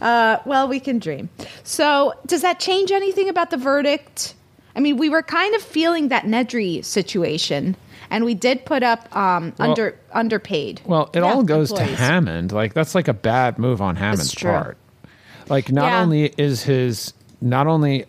Uh, 0.00 0.38
well, 0.44 0.68
we 0.68 0.78
can 0.80 0.98
dream. 0.98 1.28
So, 1.64 2.12
does 2.26 2.42
that 2.42 2.60
change 2.60 2.90
anything 2.92 3.28
about 3.28 3.50
the 3.50 3.56
verdict? 3.56 4.34
I 4.74 4.80
mean, 4.80 4.96
we 4.98 5.08
were 5.08 5.22
kind 5.22 5.54
of 5.54 5.62
feeling 5.62 6.08
that 6.08 6.24
Nedry 6.24 6.84
situation, 6.84 7.76
and 8.10 8.24
we 8.24 8.34
did 8.34 8.64
put 8.66 8.82
up 8.82 9.14
um, 9.16 9.54
Well- 9.58 9.70
under 9.70 9.98
underpaid. 10.12 10.80
Well, 10.84 11.10
it 11.14 11.20
Yeah, 11.20 11.24
all 11.32 11.42
goes 11.42 11.70
employees. 11.70 11.90
to 11.92 11.96
Hammond. 11.96 12.52
Like 12.52 12.74
that's 12.74 12.94
like 12.94 13.08
a 13.08 13.14
bad 13.14 13.58
move 13.58 13.80
on 13.80 13.96
Hammond's 13.96 14.34
part. 14.34 14.76
Like 15.48 15.70
not 15.72 15.86
Yeah. 15.86 16.02
only 16.02 16.32
is 16.36 16.62
his 16.62 17.12
not 17.40 17.66
only 17.66 18.06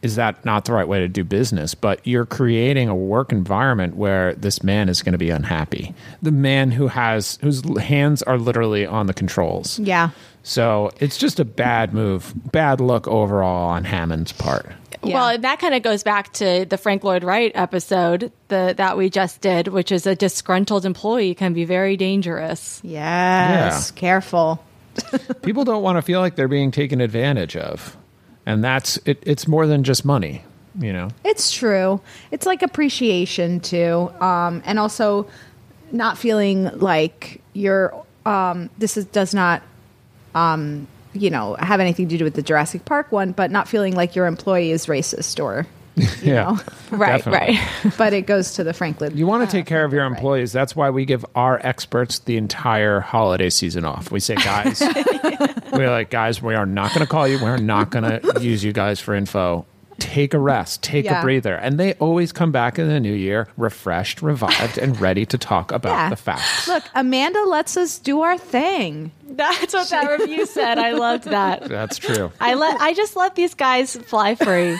is 0.00 0.14
that 0.14 0.44
not 0.44 0.64
the 0.64 0.72
right 0.72 0.86
way 0.86 1.00
to 1.00 1.08
do 1.08 1.24
business, 1.24 1.74
but 1.74 1.98
you're 2.06 2.26
creating 2.26 2.88
a 2.88 2.94
work 2.94 3.32
environment 3.32 3.96
where 3.96 4.32
this 4.34 4.62
man 4.62 4.88
is 4.88 5.02
going 5.02 5.12
to 5.12 5.18
be 5.18 5.30
unhappy. 5.30 5.92
The 6.22 6.30
man 6.30 6.70
who 6.70 6.86
has 6.86 7.36
whose 7.42 7.62
hands 7.78 8.22
are 8.22 8.38
literally 8.38 8.86
on 8.86 9.06
the 9.06 9.14
controls. 9.14 9.78
Yeah. 9.80 10.10
So 10.44 10.92
it's 11.00 11.18
just 11.18 11.40
a 11.40 11.44
bad 11.44 11.92
move, 11.92 12.32
bad 12.52 12.80
look 12.80 13.08
overall 13.08 13.70
on 13.70 13.84
Hammond's 13.84 14.32
part. 14.32 14.66
Well, 15.02 15.38
that 15.38 15.60
kind 15.60 15.74
of 15.74 15.82
goes 15.82 16.02
back 16.02 16.32
to 16.34 16.64
the 16.64 16.76
Frank 16.78 17.04
Lloyd 17.04 17.22
Wright 17.22 17.52
episode 17.54 18.32
the, 18.48 18.74
that 18.76 18.96
we 18.96 19.10
just 19.10 19.40
did, 19.40 19.68
which 19.68 19.92
is 19.92 20.06
a 20.06 20.16
disgruntled 20.16 20.84
employee 20.84 21.34
can 21.34 21.52
be 21.52 21.64
very 21.64 21.96
dangerous. 21.96 22.80
Yes, 22.82 23.90
careful. 23.92 24.62
People 25.42 25.64
don't 25.64 25.82
want 25.82 25.96
to 25.96 26.02
feel 26.02 26.20
like 26.20 26.36
they're 26.36 26.48
being 26.48 26.70
taken 26.70 27.00
advantage 27.00 27.56
of, 27.56 27.96
and 28.46 28.62
that's 28.62 28.98
it, 29.04 29.22
it's 29.22 29.46
more 29.48 29.66
than 29.66 29.84
just 29.84 30.04
money. 30.04 30.44
You 30.78 30.92
know. 30.92 31.08
It's 31.24 31.50
true. 31.50 32.00
It's 32.30 32.46
like 32.46 32.62
appreciation 32.62 33.60
too, 33.60 34.12
um, 34.20 34.62
and 34.64 34.78
also 34.78 35.28
not 35.92 36.18
feeling 36.18 36.64
like 36.78 37.40
you're. 37.52 37.94
Um, 38.26 38.68
this 38.76 38.98
is, 38.98 39.06
does 39.06 39.32
not, 39.32 39.62
um, 40.34 40.86
you 41.14 41.30
know, 41.30 41.54
have 41.54 41.80
anything 41.80 42.08
to 42.08 42.18
do 42.18 42.24
with 42.24 42.34
the 42.34 42.42
Jurassic 42.42 42.84
Park 42.84 43.10
one, 43.10 43.32
but 43.32 43.50
not 43.50 43.68
feeling 43.68 43.94
like 43.94 44.14
your 44.14 44.26
employee 44.26 44.70
is 44.70 44.86
racist 44.86 45.42
or. 45.42 45.66
You 45.98 46.08
Yeah. 46.22 46.42
know? 46.44 46.58
Right, 46.90 47.22
Definitely. 47.22 47.58
but 47.98 48.14
it 48.14 48.22
goes 48.26 48.54
to 48.54 48.64
the 48.64 48.72
Franklin. 48.72 49.14
You 49.14 49.26
want 49.26 49.44
to 49.48 49.56
take 49.56 49.66
care 49.66 49.84
of 49.84 49.92
your 49.92 50.04
employees. 50.06 50.52
That's 50.52 50.74
why 50.74 50.88
we 50.88 51.04
give 51.04 51.24
our 51.34 51.60
experts 51.62 52.20
the 52.20 52.38
entire 52.38 53.00
holiday 53.00 53.50
season 53.50 53.84
off. 53.84 54.10
We 54.10 54.20
say, 54.20 54.36
guys, 54.36 54.80
we're 55.72 55.90
like, 55.90 56.08
guys, 56.08 56.40
we 56.42 56.54
are 56.54 56.64
not 56.64 56.94
going 56.94 57.04
to 57.04 57.10
call 57.10 57.28
you. 57.28 57.38
We're 57.42 57.58
not 57.58 57.90
going 57.90 58.04
to 58.22 58.40
use 58.40 58.64
you 58.64 58.72
guys 58.72 59.00
for 59.00 59.14
info. 59.14 59.66
Take 59.98 60.32
a 60.32 60.38
rest, 60.38 60.82
take 60.82 61.04
Yeah. 61.06 61.18
a 61.20 61.22
breather. 61.22 61.54
And 61.56 61.78
they 61.78 61.92
always 61.94 62.32
come 62.32 62.52
back 62.52 62.78
in 62.78 62.88
the 62.88 63.00
new 63.00 63.12
year 63.12 63.48
refreshed, 63.58 64.22
revived, 64.22 64.78
and 64.78 64.98
ready 65.00 65.26
to 65.26 65.36
talk 65.36 65.70
about 65.72 65.92
Yeah. 65.92 66.08
the 66.10 66.16
facts. 66.16 66.68
Look, 66.68 66.84
Amanda 66.94 67.44
lets 67.44 67.76
us 67.76 67.98
do 67.98 68.22
our 68.22 68.38
thing. 68.38 69.10
That's 69.28 69.74
what 69.74 69.90
that 69.90 70.18
review 70.20 70.46
said. 70.46 70.78
I 70.78 70.92
loved 70.92 71.24
that. 71.24 71.64
That's 71.68 71.98
true. 71.98 72.32
I 72.40 72.54
let 72.54 72.80
I 72.80 72.94
just 72.94 73.14
let 73.16 73.34
these 73.34 73.54
guys 73.54 73.94
fly 73.96 74.36
free. 74.36 74.78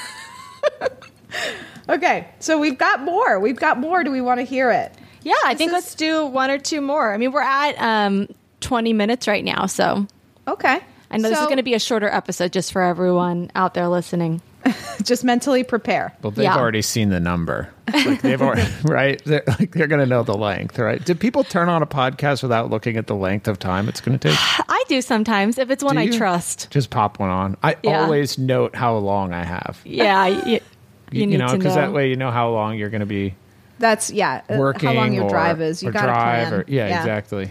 Okay, 1.91 2.29
so 2.39 2.59
we've 2.59 2.77
got 2.77 3.01
more. 3.01 3.41
We've 3.41 3.57
got 3.57 3.79
more. 3.79 4.05
Do 4.05 4.11
we 4.11 4.21
want 4.21 4.41
to 4.41 4.45
hear 4.45 4.71
it? 4.71 4.93
Yeah, 5.23 5.33
I 5.47 5.55
think 5.55 5.73
let's 5.73 5.95
do 5.95 6.27
one 6.27 6.51
or 6.51 6.59
two 6.59 6.83
more. 6.83 7.15
I 7.15 7.17
mean, 7.17 7.33
we're 7.33 7.41
at 7.41 7.81
um, 7.81 8.29
20 8.61 8.93
minutes 8.93 9.27
right 9.27 9.43
now, 9.43 9.65
so 9.65 10.07
Okay. 10.47 10.81
I 11.11 11.17
know 11.17 11.31
this 11.31 11.39
is 11.39 11.47
going 11.47 11.57
to 11.57 11.63
be 11.63 11.73
a 11.73 11.79
shorter 11.79 12.07
episode 12.09 12.53
just 12.53 12.73
for 12.73 12.83
everyone 12.83 13.51
out 13.55 13.73
there 13.73 13.89
listening. 13.89 14.43
Just 15.03 15.25
mentally 15.25 15.63
prepare. 15.65 16.15
Well, 16.21 16.33
they've 16.33 16.45
Yeah. 16.45 16.59
already 16.59 16.83
seen 16.83 17.09
the 17.09 17.21
number. 17.21 17.71
Like 17.95 18.21
they've 18.21 18.43
already 18.43 18.71
right. 18.83 19.23
They're, 19.25 19.45
like 19.47 19.71
they're 19.73 19.87
going 19.87 20.01
to 20.01 20.07
know 20.07 20.23
the 20.25 20.35
length, 20.37 20.79
right? 20.79 21.03
Do 21.03 21.15
people 21.15 21.45
turn 21.45 21.71
on 21.71 21.81
a 21.81 21.87
podcast 21.87 22.43
without 22.43 22.69
looking 22.69 22.97
at 22.99 23.07
the 23.07 23.15
length 23.15 23.49
of 23.49 23.59
time 23.59 23.89
it's 23.89 24.03
going 24.03 24.19
to 24.19 24.29
take? 24.29 24.37
I 24.69 24.85
do 24.89 25.01
sometimes 25.01 25.57
if 25.57 25.71
it's 25.71 25.83
one 25.83 25.95
Do 25.95 26.03
I 26.03 26.09
trust. 26.09 26.71
Just 26.71 26.91
pop 26.91 27.19
one 27.19 27.31
on. 27.31 27.57
I 27.63 27.77
Yeah. 27.83 28.03
always 28.03 28.37
note 28.37 28.75
how 28.75 28.97
long 28.99 29.33
I 29.33 29.45
have. 29.45 29.81
Yeah, 29.85 30.59
you, 31.13 31.29
you, 31.29 31.39
know, 31.39 31.57
because 31.57 31.75
that 31.75 31.93
way 31.93 32.09
you 32.09 32.17
know 32.17 32.31
how 32.31 32.51
long 32.51 32.77
you're 32.79 32.91
going 32.91 33.01
to 33.01 33.07
be 33.07 33.35
That's 33.79 34.11
yeah. 34.11 34.43
uh, 34.49 34.57
working 34.59 34.89
how 34.89 34.95
long 34.95 35.13
your 35.13 35.25
or, 35.25 35.31
drive 35.31 35.61
is. 35.61 35.83
You 35.83 35.91
got 35.91 36.03
to 36.03 36.07
drive 36.13 36.49
plan. 36.49 36.61
or 36.61 36.65
yeah, 36.69 36.99
exactly. 36.99 37.51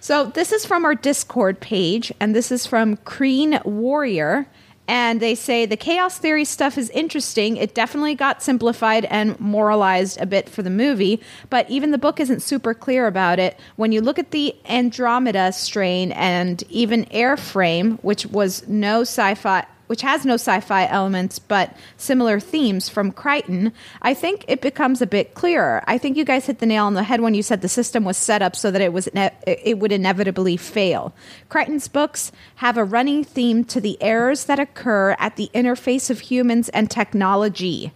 So 0.00 0.26
this 0.26 0.50
is 0.50 0.66
from 0.66 0.84
our 0.84 0.96
Discord 0.96 1.60
page, 1.60 2.12
and 2.18 2.34
this 2.34 2.50
is 2.50 2.66
from 2.66 2.96
Creen 2.98 3.64
Warrior. 3.64 4.46
And 4.88 5.20
they 5.20 5.36
say 5.36 5.64
the 5.64 5.76
chaos 5.76 6.18
theory 6.18 6.44
stuff 6.44 6.76
is 6.76 6.90
interesting. 6.90 7.56
It 7.56 7.72
definitely 7.72 8.16
got 8.16 8.42
simplified 8.42 9.04
and 9.04 9.38
moralized 9.38 10.20
a 10.20 10.26
bit 10.26 10.48
for 10.48 10.62
the 10.62 10.70
movie, 10.70 11.20
but 11.50 11.70
even 11.70 11.92
the 11.92 11.98
book 11.98 12.18
isn't 12.18 12.40
super 12.40 12.74
clear 12.74 13.06
about 13.06 13.38
it. 13.38 13.56
When 13.76 13.92
you 13.92 14.00
look 14.00 14.18
at 14.18 14.32
the 14.32 14.56
Andromeda 14.68 15.52
strain 15.52 16.10
and 16.12 16.62
even 16.68 17.04
Airframe, 17.06 18.02
which 18.02 18.26
was 18.26 18.66
no 18.66 19.02
sci-fi 19.02 19.64
which 19.92 20.00
has 20.00 20.24
no 20.24 20.36
sci-fi 20.36 20.86
elements 20.86 21.38
but 21.38 21.76
similar 21.98 22.40
themes 22.40 22.88
from 22.88 23.12
Crichton, 23.12 23.74
I 24.00 24.14
think 24.14 24.42
it 24.48 24.62
becomes 24.62 25.02
a 25.02 25.06
bit 25.06 25.34
clearer. 25.34 25.84
I 25.86 25.98
think 25.98 26.16
you 26.16 26.24
guys 26.24 26.46
hit 26.46 26.60
the 26.60 26.64
nail 26.64 26.86
on 26.86 26.94
the 26.94 27.02
head 27.02 27.20
when 27.20 27.34
you 27.34 27.42
said 27.42 27.60
the 27.60 27.68
system 27.68 28.02
was 28.02 28.16
set 28.16 28.40
up 28.40 28.56
so 28.56 28.70
that 28.70 28.80
it 28.80 28.94
was 28.94 29.12
ne- 29.12 29.36
it 29.46 29.80
would 29.80 29.92
inevitably 29.92 30.56
fail. 30.56 31.12
Crichton's 31.50 31.88
books 31.88 32.32
have 32.54 32.78
a 32.78 32.84
running 32.84 33.22
theme 33.22 33.64
to 33.64 33.82
the 33.82 34.02
errors 34.02 34.46
that 34.46 34.58
occur 34.58 35.14
at 35.18 35.36
the 35.36 35.50
interface 35.52 36.08
of 36.08 36.20
humans 36.20 36.70
and 36.70 36.90
technology. 36.90 37.92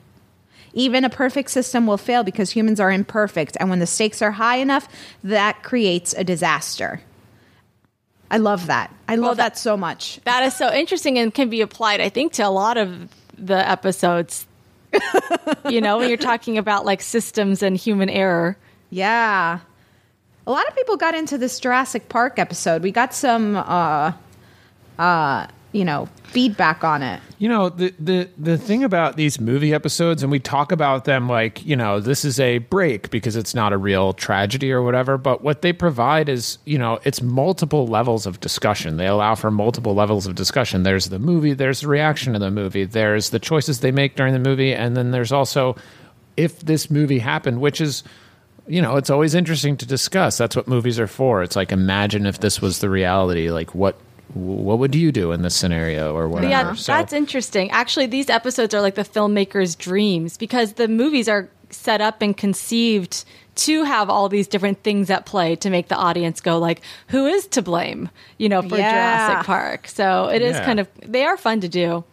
Even 0.75 1.03
a 1.03 1.09
perfect 1.09 1.51
system 1.51 1.87
will 1.87 1.97
fail 1.97 2.23
because 2.23 2.51
humans 2.51 2.79
are 2.79 2.93
imperfect, 2.93 3.57
and 3.59 3.71
when 3.71 3.79
the 3.79 3.87
stakes 3.87 4.21
are 4.21 4.33
high 4.33 4.57
enough, 4.57 4.87
that 5.25 5.63
creates 5.63 6.13
a 6.13 6.25
disaster. 6.25 7.01
I 8.31 8.39
love 8.39 8.67
that. 8.67 8.95
I 9.09 9.17
love 9.17 9.37
that, 9.37 9.57
so 9.57 9.77
much. 9.77 10.21
That 10.25 10.43
is 10.45 10.55
so 10.55 10.73
interesting 10.73 11.19
and 11.19 11.33
can 11.33 11.49
be 11.49 11.61
applied, 11.61 12.01
I 12.01 12.09
think, 12.09 12.33
to 12.35 12.43
a 12.43 12.51
lot 12.51 12.77
of 12.77 13.09
the 13.39 13.69
episodes. 13.69 14.47
you 15.69 15.81
know, 15.81 15.99
when 15.99 16.09
you're 16.09 16.19
talking 16.19 16.59
about 16.59 16.85
like 16.85 17.03
systems 17.03 17.63
and 17.63 17.77
human 17.77 18.09
error. 18.11 18.57
Yeah. 18.91 19.61
A 20.47 20.51
lot 20.51 20.67
of 20.69 20.77
people 20.77 20.97
got 20.97 21.15
into 21.15 21.39
this 21.39 21.61
Jurassic 21.61 22.09
Park 22.09 22.39
episode. 22.39 22.83
We 22.83 22.93
got 22.93 23.15
some 23.15 23.57
uh 23.57 24.13
uh 24.99 25.47
you 25.77 25.85
know, 25.85 26.09
feedback 26.25 26.83
on 26.83 27.03
it. 27.03 27.21
You 27.39 27.51
know, 27.51 27.69
the, 27.69 27.93
the 28.01 28.31
the 28.39 28.57
thing 28.57 28.83
about 28.83 29.17
these 29.17 29.39
movie 29.39 29.75
episodes, 29.75 30.23
and 30.23 30.33
we 30.33 30.41
talk 30.41 30.73
about 30.73 31.05
them 31.05 31.29
like, 31.29 31.65
you 31.67 31.77
know, 31.77 32.01
this 32.01 32.25
is 32.25 32.41
a 32.41 32.59
break 32.59 33.11
because 33.11 33.37
it's 33.37 33.55
not 33.55 33.75
a 33.75 33.77
real 33.77 34.15
tragedy 34.15 34.73
or 34.73 34.83
whatever. 34.83 35.19
But 35.19 35.43
what 35.43 35.61
they 35.61 35.75
provide 35.75 36.31
is, 36.31 36.57
you 36.65 36.79
know, 36.79 36.99
it's 37.05 37.21
multiple 37.21 37.87
levels 37.87 38.25
of 38.25 38.41
discussion. 38.41 38.97
They 38.97 39.07
allow 39.07 39.35
for 39.35 39.51
multiple 39.51 39.95
levels 39.95 40.27
of 40.27 40.35
discussion. 40.35 40.83
There's 40.83 41.11
the 41.11 41.19
movie, 41.19 41.53
there's 41.53 41.83
the 41.83 41.89
reaction 41.89 42.33
to 42.33 42.39
the 42.39 42.51
movie, 42.51 42.85
there's 42.85 43.29
the 43.31 43.39
choices 43.39 43.81
they 43.81 43.93
make 43.93 44.17
during 44.17 44.33
the 44.33 44.39
movie, 44.39 44.75
and 44.75 44.97
then 44.97 45.11
there's 45.11 45.33
also 45.33 45.77
if 46.39 46.61
this 46.61 46.91
movie 46.91 47.19
happened, 47.19 47.61
which 47.61 47.83
is 47.83 48.03
you 48.69 48.83
know, 48.83 48.97
it's 48.97 49.11
always 49.11 49.35
interesting 49.35 49.77
to 49.77 49.87
discuss. 49.87 50.39
That's 50.39 50.57
what 50.57 50.67
movies 50.67 50.99
are 50.99 51.07
for. 51.07 51.43
It's 51.43 51.55
like 51.55 51.71
imagine 51.71 52.27
if 52.27 52.41
this 52.41 52.61
was 52.61 52.81
the 52.81 52.91
reality, 52.91 53.51
like 53.51 53.75
what 53.75 53.97
what 54.35 54.79
would 54.79 54.95
you 54.95 55.13
do 55.13 55.33
in 55.33 55.43
this 55.43 55.55
scenario 55.55 56.15
or 56.15 56.29
whatever. 56.29 56.51
Yeah, 56.51 56.75
So- 56.75 56.93
that's 56.93 57.13
interesting. 57.13 57.71
Actually, 57.71 58.07
these 58.07 58.29
episodes 58.29 58.75
are 58.75 58.81
like 58.81 58.95
the 58.97 59.05
filmmaker's 59.05 59.75
dreams 59.77 60.37
because 60.37 60.75
the 60.75 60.89
movies 60.89 61.29
are 61.29 61.49
set 61.71 62.01
up 62.01 62.23
and 62.23 62.37
conceived 62.37 63.25
to 63.57 63.85
have 63.85 64.11
all 64.11 64.29
these 64.29 64.47
different 64.47 64.83
things 64.83 65.09
at 65.11 65.25
play 65.27 65.57
to 65.57 65.71
make 65.71 65.89
the 65.89 65.97
audience 65.97 66.41
go 66.41 66.59
like, 66.59 66.83
"Who 67.09 67.27
is 67.27 67.47
to 67.49 67.63
blame?" 67.63 68.11
You 68.37 68.49
know, 68.51 68.61
for 68.63 68.77
Yeah. 68.77 68.91
Jurassic 68.93 69.47
Park. 69.47 69.89
So 69.89 70.29
it 70.29 70.43
is 70.43 70.57
Yeah. 70.57 70.65
kind 70.65 70.79
of 70.81 70.89
they 71.05 71.25
are 71.25 71.37
fun 71.37 71.61
to 71.63 71.69
do. 71.69 72.05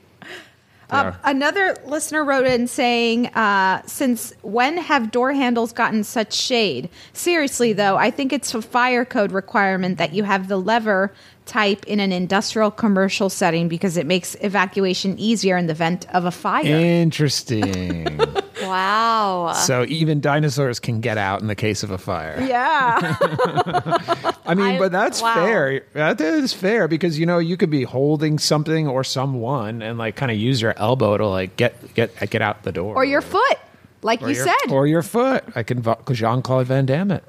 Um, 0.89 1.13
another 1.23 1.75
listener 1.87 2.23
wrote 2.23 2.45
in 2.45 2.67
saying, 2.67 3.27
uh, 3.33 3.81
"Since 3.87 4.31
when 4.43 4.77
have 4.77 5.09
door 5.11 5.33
handles 5.33 5.71
gotten 5.71 6.03
such 6.03 6.33
shade? 6.33 6.87
Seriously, 7.13 7.73
though, 7.73 7.97
I 7.97 8.11
think 8.11 8.31
it's 8.31 8.53
a 8.53 8.61
fire 8.61 9.03
code 9.03 9.31
requirement 9.31 9.97
that 9.97 10.13
you 10.13 10.23
have 10.23 10.49
the 10.49 10.57
lever 10.57 11.11
type 11.45 11.85
in 11.85 11.99
an 11.99 12.11
industrial 12.11 12.71
commercial 12.71 13.29
setting 13.29 13.67
because 13.67 13.97
it 13.97 14.05
makes 14.05 14.35
evacuation 14.41 15.17
easier 15.19 15.57
in 15.57 15.67
the 15.67 15.73
event 15.73 16.05
of 16.13 16.25
a 16.25 16.31
fire." 16.31 16.63
Interesting. 16.65 18.19
Wow. 18.63 19.51
so 19.53 19.83
even 19.89 20.21
dinosaurs 20.21 20.79
can 20.79 21.01
get 21.01 21.17
out 21.17 21.41
in 21.41 21.47
the 21.47 21.55
case 21.55 21.83
of 21.83 21.91
a 21.91 21.97
fire. 21.97 22.39
yeah. 22.47 23.17
I 24.45 24.55
mean, 24.55 24.79
but 24.79 24.91
that's 24.91 25.21
wow. 25.21 25.33
fair. 25.33 25.83
That 25.93 26.21
is 26.21 26.53
fair 26.53 26.87
because 26.87 27.19
you 27.19 27.25
know 27.25 27.39
you 27.39 27.57
could 27.57 27.69
be 27.69 27.83
holding 27.83 28.39
something 28.39 28.87
or 28.87 29.03
someone 29.03 29.81
and 29.81 29.97
like 29.97 30.15
kind 30.15 30.31
of 30.31 30.37
use 30.37 30.61
your 30.61 30.73
elbow 30.77 31.17
to 31.17 31.27
like 31.27 31.57
get 31.57 31.93
get 31.93 32.15
get 32.29 32.41
out 32.41 32.63
the 32.63 32.71
door. 32.71 32.95
or 32.95 33.03
your 33.03 33.21
foot, 33.21 33.57
like 34.01 34.21
Or 34.21 34.29
you 34.29 34.35
your- 34.35 34.45
said. 34.45 34.71
or 34.71 34.87
your 34.87 35.03
foot. 35.03 35.43
I 35.55 35.63
can 35.63 35.81
because 35.81 36.17
Jean 36.17 36.41
Claude 36.41 36.67
Van 36.67 36.85
Damme 36.85 37.11
it. 37.11 37.23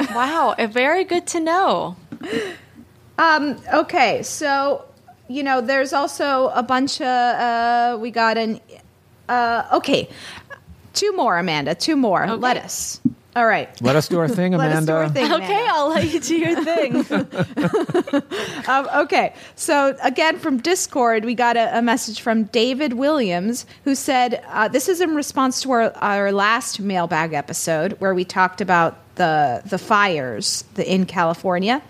wow, 0.00 0.54
very 0.70 1.04
good 1.04 1.26
to 1.28 1.40
know. 1.40 1.96
Um, 3.18 3.60
okay, 3.74 4.22
so 4.22 4.84
you 5.28 5.42
know, 5.42 5.60
there's 5.60 5.92
also 5.92 6.48
a 6.48 6.62
bunch 6.62 7.00
of 7.00 7.06
uh, 7.06 7.98
we 8.00 8.10
got 8.10 8.38
an 8.38 8.60
uh, 9.28 9.68
okay, 9.74 10.08
two 10.94 11.14
more, 11.14 11.38
Amanda, 11.38 11.74
two 11.74 11.96
more. 11.96 12.26
Lettuce. 12.26 13.00
All 13.36 13.46
right. 13.46 13.68
Let 13.80 13.94
us 13.94 14.08
do 14.08 14.18
our 14.18 14.26
thing, 14.26 14.52
Let 14.56 14.72
us 14.72 14.84
do 14.84 14.92
our 14.92 15.02
Amanda. 15.04 15.20
thing, 15.20 15.32
Okay, 15.32 15.44
Amanda. 15.44 15.72
I'll 15.72 15.88
let 15.90 16.12
you 16.12 16.18
do 16.20 16.36
your 16.36 16.64
thing. 16.64 18.22
Um, 18.68 18.86
okay, 18.94 19.34
so 19.56 19.96
again 20.02 20.38
from 20.38 20.58
Discord, 20.58 21.24
we 21.24 21.34
got 21.34 21.56
a, 21.56 21.78
a 21.78 21.80
message 21.80 22.20
from 22.20 22.44
David 22.44 22.92
Williams 22.92 23.64
who 23.84 23.94
said 23.94 24.44
uh, 24.48 24.68
this 24.68 24.90
is 24.90 25.00
in 25.00 25.14
response 25.14 25.62
to 25.62 25.70
our, 25.72 25.96
our 25.96 26.32
last 26.32 26.80
mailbag 26.80 27.32
episode 27.32 27.92
where 27.92 28.14
we 28.14 28.26
talked 28.26 28.60
about 28.60 28.98
the 29.14 29.62
the 29.64 29.78
fires 29.78 30.64
the, 30.74 30.92
in 30.92 31.06
California. 31.06 31.80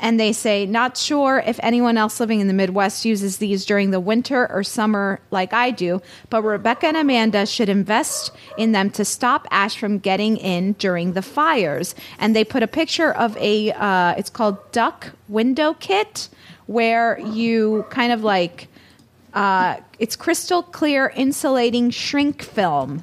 And 0.00 0.18
they 0.18 0.32
say, 0.32 0.66
not 0.66 0.96
sure 0.96 1.42
if 1.46 1.58
anyone 1.62 1.96
else 1.96 2.20
living 2.20 2.40
in 2.40 2.48
the 2.48 2.52
Midwest 2.52 3.04
uses 3.04 3.38
these 3.38 3.64
during 3.64 3.90
the 3.90 4.00
winter 4.00 4.50
or 4.50 4.62
summer 4.62 5.20
like 5.30 5.52
I 5.52 5.70
do, 5.70 6.02
but 6.30 6.42
Rebecca 6.42 6.88
and 6.88 6.96
Amanda 6.96 7.46
should 7.46 7.68
invest 7.68 8.32
in 8.58 8.72
them 8.72 8.90
to 8.90 9.04
stop 9.04 9.46
ash 9.50 9.78
from 9.78 9.98
getting 9.98 10.36
in 10.36 10.72
during 10.74 11.12
the 11.12 11.22
fires. 11.22 11.94
And 12.18 12.34
they 12.34 12.44
put 12.44 12.62
a 12.62 12.66
picture 12.66 13.12
of 13.12 13.36
a, 13.36 13.72
uh, 13.72 14.14
it's 14.18 14.30
called 14.30 14.72
Duck 14.72 15.12
Window 15.28 15.74
Kit, 15.74 16.28
where 16.66 17.18
you 17.20 17.86
kind 17.90 18.12
of 18.12 18.24
like, 18.24 18.68
uh, 19.32 19.76
it's 19.98 20.16
crystal 20.16 20.62
clear 20.62 21.12
insulating 21.14 21.90
shrink 21.90 22.42
film, 22.42 23.02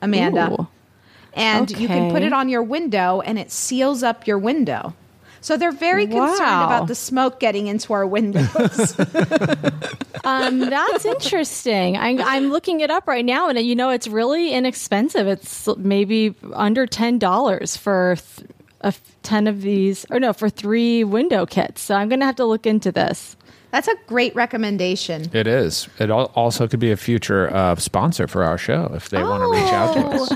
Amanda. 0.00 0.52
Ooh. 0.52 0.66
And 1.34 1.70
you 1.78 1.88
can 1.88 2.12
put 2.12 2.22
it 2.22 2.32
on 2.32 2.48
your 2.48 2.62
window 2.62 3.20
and 3.20 3.38
it 3.38 3.50
seals 3.50 4.02
up 4.04 4.26
your 4.26 4.38
window. 4.38 4.94
So 5.44 5.58
they're 5.58 5.72
very 5.72 6.06
concerned 6.06 6.40
about 6.40 6.88
the 6.88 6.94
smoke 6.94 7.38
getting 7.38 7.66
into 7.66 7.92
our 7.92 8.06
windows. 8.06 8.96
Um, 10.26 10.58
that's 10.58 11.04
interesting. 11.04 11.98
I'm, 11.98 12.18
I'm 12.22 12.48
looking 12.48 12.80
it 12.80 12.90
up 12.90 13.06
right 13.06 13.26
now, 13.26 13.50
and 13.50 13.58
you 13.58 13.74
know 13.74 13.90
it's 13.90 14.08
really 14.08 14.54
inexpensive. 14.54 15.26
It's 15.26 15.68
maybe 15.76 16.34
under 16.54 16.86
ten 16.86 17.18
dollars 17.18 17.76
for 17.76 18.16
th- 18.16 18.48
a 18.80 18.86
f- 18.86 19.16
ten 19.22 19.46
of 19.46 19.60
these, 19.60 20.06
or 20.10 20.18
no, 20.18 20.32
for 20.32 20.48
three 20.48 21.04
window 21.04 21.44
kits. 21.44 21.82
So 21.82 21.94
I'm 21.94 22.08
going 22.08 22.20
to 22.20 22.26
have 22.26 22.36
to 22.36 22.46
look 22.46 22.64
into 22.64 22.90
this. 22.90 23.36
That's 23.70 23.86
a 23.86 23.96
great 24.06 24.34
recommendation. 24.34 25.28
It 25.34 25.46
is. 25.46 25.88
It 25.98 26.10
also 26.10 26.66
could 26.68 26.80
be 26.80 26.90
a 26.90 26.96
future 26.96 27.54
uh, 27.54 27.74
sponsor 27.74 28.26
for 28.26 28.44
our 28.44 28.56
show 28.56 28.90
if 28.94 29.10
they 29.10 29.22
want 29.22 29.42
to 29.42 29.50
reach 29.50 29.72
out 29.74 29.92
to 29.92 30.06
us. 30.06 30.32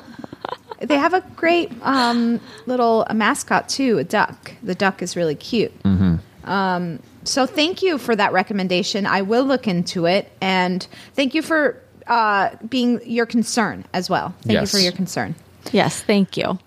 They 0.81 0.97
have 0.97 1.14
a 1.14 1.21
great 1.37 1.73
um, 1.83 2.41
little 2.67 3.07
mascot 3.12 3.69
too, 3.69 3.99
a 3.99 4.05
duck. 4.05 4.53
The 4.62 4.75
duck 4.75 5.03
is 5.03 5.17
really 5.17 5.35
cute. 5.35 5.77
Mm-hmm. 5.83 6.17
Um, 6.49 7.01
so 7.25 7.47
thank 7.47 7.83
you 7.83 7.99
for 7.99 8.14
that 8.17 8.33
recommendation. 8.33 9.05
I 9.07 9.23
will 9.23 9.45
look 9.45 9.67
into 9.69 10.07
it, 10.07 10.31
and 10.41 10.87
thank 11.14 11.35
you 11.35 11.43
for 11.43 11.81
uh, 12.07 12.51
being 12.69 13.01
your 13.05 13.27
concern 13.27 13.85
as 13.93 14.09
well. 14.09 14.35
Thank 14.43 14.55
Yes. 14.55 14.73
you 14.73 14.79
for 14.79 14.83
your 14.83 14.93
concern. 14.93 15.35
Yes, 15.73 16.01
thank 16.01 16.37
you. 16.37 16.59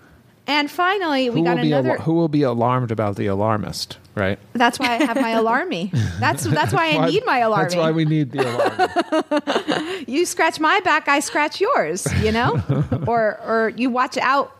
And 0.46 0.70
finally, 0.70 1.30
we 1.30 1.42
got 1.42 1.58
another. 1.58 1.92
al- 1.96 2.02
who 2.02 2.12
will 2.14 2.28
be 2.28 2.42
alarmed 2.42 2.90
about 2.90 3.16
the 3.16 3.26
alarmist, 3.26 3.98
right? 4.14 4.38
That's 4.52 4.78
why 4.78 4.86
I 4.86 5.04
have 5.04 5.16
my 5.16 5.32
alarmy. 5.32 5.90
That's 6.20 6.44
that's 6.58 6.72
why 6.72 6.90
I 6.90 7.08
need 7.10 7.24
my 7.26 7.40
alarmy. 7.40 7.56
That's 7.62 7.76
why 7.76 7.90
we 7.90 8.04
need 8.04 8.32
the 8.32 8.40
alarm. 8.48 10.04
you 10.06 10.24
scratch 10.26 10.60
my 10.60 10.80
back, 10.80 11.08
I 11.08 11.20
scratch 11.20 11.60
yours. 11.60 12.06
You 12.22 12.32
know, 12.32 12.62
or 13.06 13.40
or 13.46 13.72
you 13.76 13.90
watch 13.90 14.16
out 14.18 14.56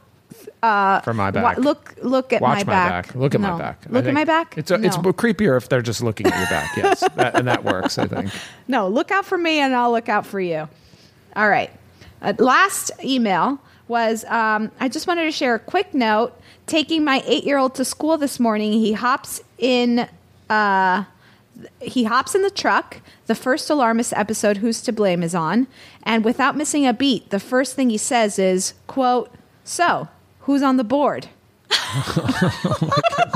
uh, 0.62 1.00
For 1.00 1.12
my 1.14 1.26
wa- 1.26 1.30
back. 1.30 1.58
look, 1.58 1.94
look 2.02 2.32
at 2.32 2.40
Watch 2.40 2.58
my 2.58 2.72
back. 2.72 3.14
Look 3.14 3.34
at 3.34 3.40
No. 3.40 3.52
my 3.52 3.58
back. 3.58 3.84
Look 3.88 4.06
at 4.06 4.14
my 4.14 4.24
back. 4.24 4.56
It's 4.56 4.70
a, 4.70 4.74
it's 4.74 4.96
creepier 4.96 5.56
if 5.56 5.68
they're 5.68 5.82
just 5.82 6.02
looking 6.02 6.26
at 6.26 6.36
your 6.38 6.48
back. 6.48 6.76
Yes, 6.76 7.00
that, 7.16 7.34
and 7.34 7.46
that 7.48 7.64
works. 7.64 7.98
I 7.98 8.06
think. 8.06 8.30
No, 8.68 8.88
look 8.88 9.10
out 9.10 9.24
for 9.26 9.36
me 9.36 9.58
and 9.60 9.74
I'll 9.74 9.92
look 9.92 10.08
out 10.08 10.24
for 10.26 10.40
you. 10.40 10.68
All 11.36 11.48
right. 11.48 11.70
Uh, 12.20 12.32
last 12.38 12.92
email 13.02 13.58
was 13.88 14.24
um, 14.26 14.70
I 14.80 14.88
just 14.88 15.06
wanted 15.06 15.24
to 15.24 15.32
share 15.32 15.54
a 15.54 15.58
quick 15.58 15.92
note. 15.92 16.38
Taking 16.66 17.04
my 17.04 17.22
eight 17.26 17.44
year 17.44 17.58
old 17.58 17.74
to 17.74 17.84
school 17.84 18.16
this 18.16 18.38
morning, 18.40 18.72
he 18.72 18.92
hops 18.92 19.42
in. 19.58 20.08
Uh, 20.48 21.04
he 21.80 22.04
hops 22.04 22.34
in 22.34 22.42
the 22.42 22.50
truck. 22.50 22.98
The 23.26 23.34
first 23.34 23.68
alarmist 23.68 24.12
episode, 24.14 24.58
"Who's 24.58 24.80
to 24.82 24.92
Blame," 24.92 25.22
is 25.22 25.34
on, 25.34 25.66
and 26.02 26.24
without 26.24 26.56
missing 26.56 26.86
a 26.86 26.92
beat, 26.92 27.30
the 27.30 27.40
first 27.40 27.74
thing 27.76 27.90
he 27.90 27.98
says 27.98 28.38
is, 28.38 28.74
"quote 28.86 29.30
So, 29.64 30.08
who's 30.40 30.62
on 30.62 30.76
the 30.76 30.84
board?" 30.84 31.28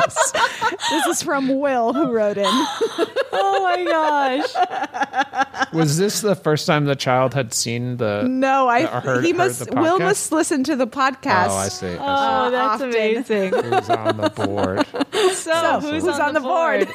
Oh 0.08 0.86
this 0.90 1.06
is 1.06 1.22
from 1.22 1.48
Will, 1.60 1.92
who 1.92 2.12
wrote 2.12 2.38
in. 2.38 2.44
oh 2.46 3.60
my 3.62 3.84
gosh. 3.84 5.72
Was 5.72 5.98
this 5.98 6.20
the 6.20 6.34
first 6.34 6.66
time 6.66 6.84
the 6.84 6.96
child 6.96 7.34
had 7.34 7.52
seen 7.52 7.96
the? 7.96 8.22
No, 8.28 8.68
I. 8.68 8.82
or 8.84 9.00
heard- 9.00 9.24
he 9.24 9.30
heard 9.30 9.38
must. 9.38 9.66
the 9.66 9.80
Will 9.80 9.98
must 9.98 10.32
listen 10.32 10.64
to 10.64 10.76
the 10.76 10.86
podcast. 10.86 11.48
Oh, 11.48 11.56
I 11.56 11.68
see. 11.68 11.86
I 11.86 11.90
oh, 11.90 11.94
see. 11.94 11.98
Oh, 12.00 12.50
that's 12.50 12.82
often. 12.82 12.88
amazing. 12.90 13.52
Who's 13.52 13.90
on 13.90 14.16
the 14.16 14.30
board? 14.30 14.86
So, 15.16 15.80
So, 15.80 15.80
who's, 15.80 16.06
on, 16.06 16.34
the 16.34 16.40
board? 16.40 16.88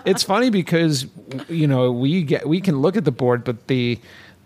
it's 0.06 0.22
funny 0.22 0.50
because 0.50 1.06
you 1.48 1.66
know 1.66 1.92
we 1.92 2.22
get 2.22 2.48
we 2.48 2.60
can 2.60 2.78
look 2.80 2.96
at 2.96 3.04
the 3.04 3.10
board, 3.12 3.44
but 3.44 3.66
the 3.66 3.98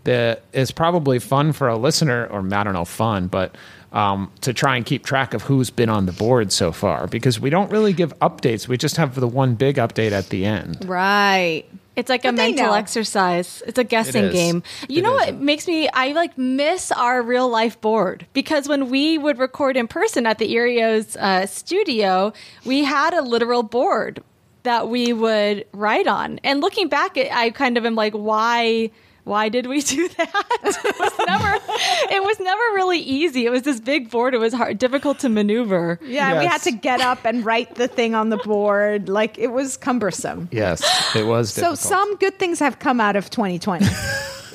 the 0.04 0.40
it's 0.52 0.70
probably 0.70 1.18
fun 1.18 1.52
for 1.52 1.68
a 1.68 1.76
listener, 1.76 2.26
or 2.26 2.40
I 2.40 2.64
don't 2.64 2.72
know, 2.72 2.84
fun, 2.84 3.28
but 3.28 3.54
um, 3.94 4.30
to 4.42 4.52
try 4.52 4.76
and 4.76 4.84
keep 4.84 5.04
track 5.06 5.32
of 5.32 5.42
who's 5.42 5.70
been 5.70 5.88
on 5.88 6.04
the 6.06 6.12
board 6.12 6.52
so 6.52 6.72
far 6.72 7.06
because 7.06 7.40
we 7.40 7.48
don't 7.48 7.70
really 7.70 7.92
give 7.94 8.12
updates. 8.18 8.68
We 8.68 8.76
just 8.76 8.96
have 8.98 9.14
the 9.14 9.26
one 9.28 9.54
big 9.54 9.76
update 9.76 10.12
at 10.12 10.28
the 10.28 10.44
end. 10.44 10.84
Right. 10.86 11.64
It's 11.96 12.08
like 12.10 12.24
a 12.24 12.28
But 12.32 12.36
they 12.38 12.48
mental 12.48 12.66
know. 12.66 12.72
exercise. 12.74 13.62
It's 13.68 13.78
a 13.78 13.84
guessing 13.84 14.24
It 14.24 14.28
is. 14.28 14.32
game. 14.34 14.62
You 14.88 14.98
It 14.98 15.02
know 15.02 15.16
is. 15.20 15.26
what 15.26 15.40
makes 15.40 15.68
me 15.68 15.88
I 15.88 16.08
like 16.10 16.36
miss 16.36 16.90
our 16.90 17.22
real 17.22 17.48
life 17.48 17.80
board 17.80 18.26
because 18.32 18.68
when 18.68 18.90
we 18.90 19.16
would 19.16 19.38
record 19.38 19.76
in 19.76 19.86
person 19.86 20.26
at 20.26 20.38
the 20.38 20.52
Earios 20.52 21.16
uh, 21.16 21.46
studio, 21.46 22.32
we 22.64 22.82
had 22.82 23.14
a 23.14 23.22
literal 23.22 23.62
board 23.62 24.24
that 24.64 24.88
we 24.88 25.12
would 25.12 25.66
write 25.72 26.08
on. 26.08 26.40
And 26.42 26.60
looking 26.60 26.88
back, 26.88 27.16
I 27.16 27.50
kind 27.50 27.78
of 27.78 27.86
am 27.86 27.94
like, 27.94 28.14
why? 28.14 28.90
Why 29.24 29.48
did 29.48 29.66
we 29.66 29.80
do 29.96 30.06
that? 30.08 30.46
it 30.64 30.98
was 30.98 31.12
never. 31.26 32.14
It 32.14 32.22
was 32.22 32.38
never 32.40 32.62
really 32.74 32.98
easy. 33.00 33.46
It 33.46 33.50
was 33.50 33.62
this 33.62 33.80
big 33.80 34.10
board. 34.10 34.34
It 34.34 34.38
was 34.38 34.52
hard, 34.52 34.78
difficult 34.78 35.18
to 35.20 35.28
maneuver. 35.28 35.98
Yeah, 36.04 36.38
we 36.38 36.46
had 36.46 36.60
to 36.62 36.72
get 36.72 37.00
up 37.00 37.24
and 37.24 37.44
write 37.44 37.74
the 37.76 37.88
thing 37.88 38.14
on 38.14 38.28
the 38.28 38.36
board. 38.36 39.08
Like 39.08 39.38
it 39.38 39.48
was 39.48 39.76
cumbersome. 39.76 40.48
Yes, 40.52 40.82
it 41.16 41.26
was. 41.26 41.52
So 41.52 41.74
some 41.74 42.16
good 42.16 42.38
things 42.38 42.58
have 42.58 42.78
come 42.78 43.00
out 43.00 43.16
of 43.16 43.30
2020. 43.30 43.86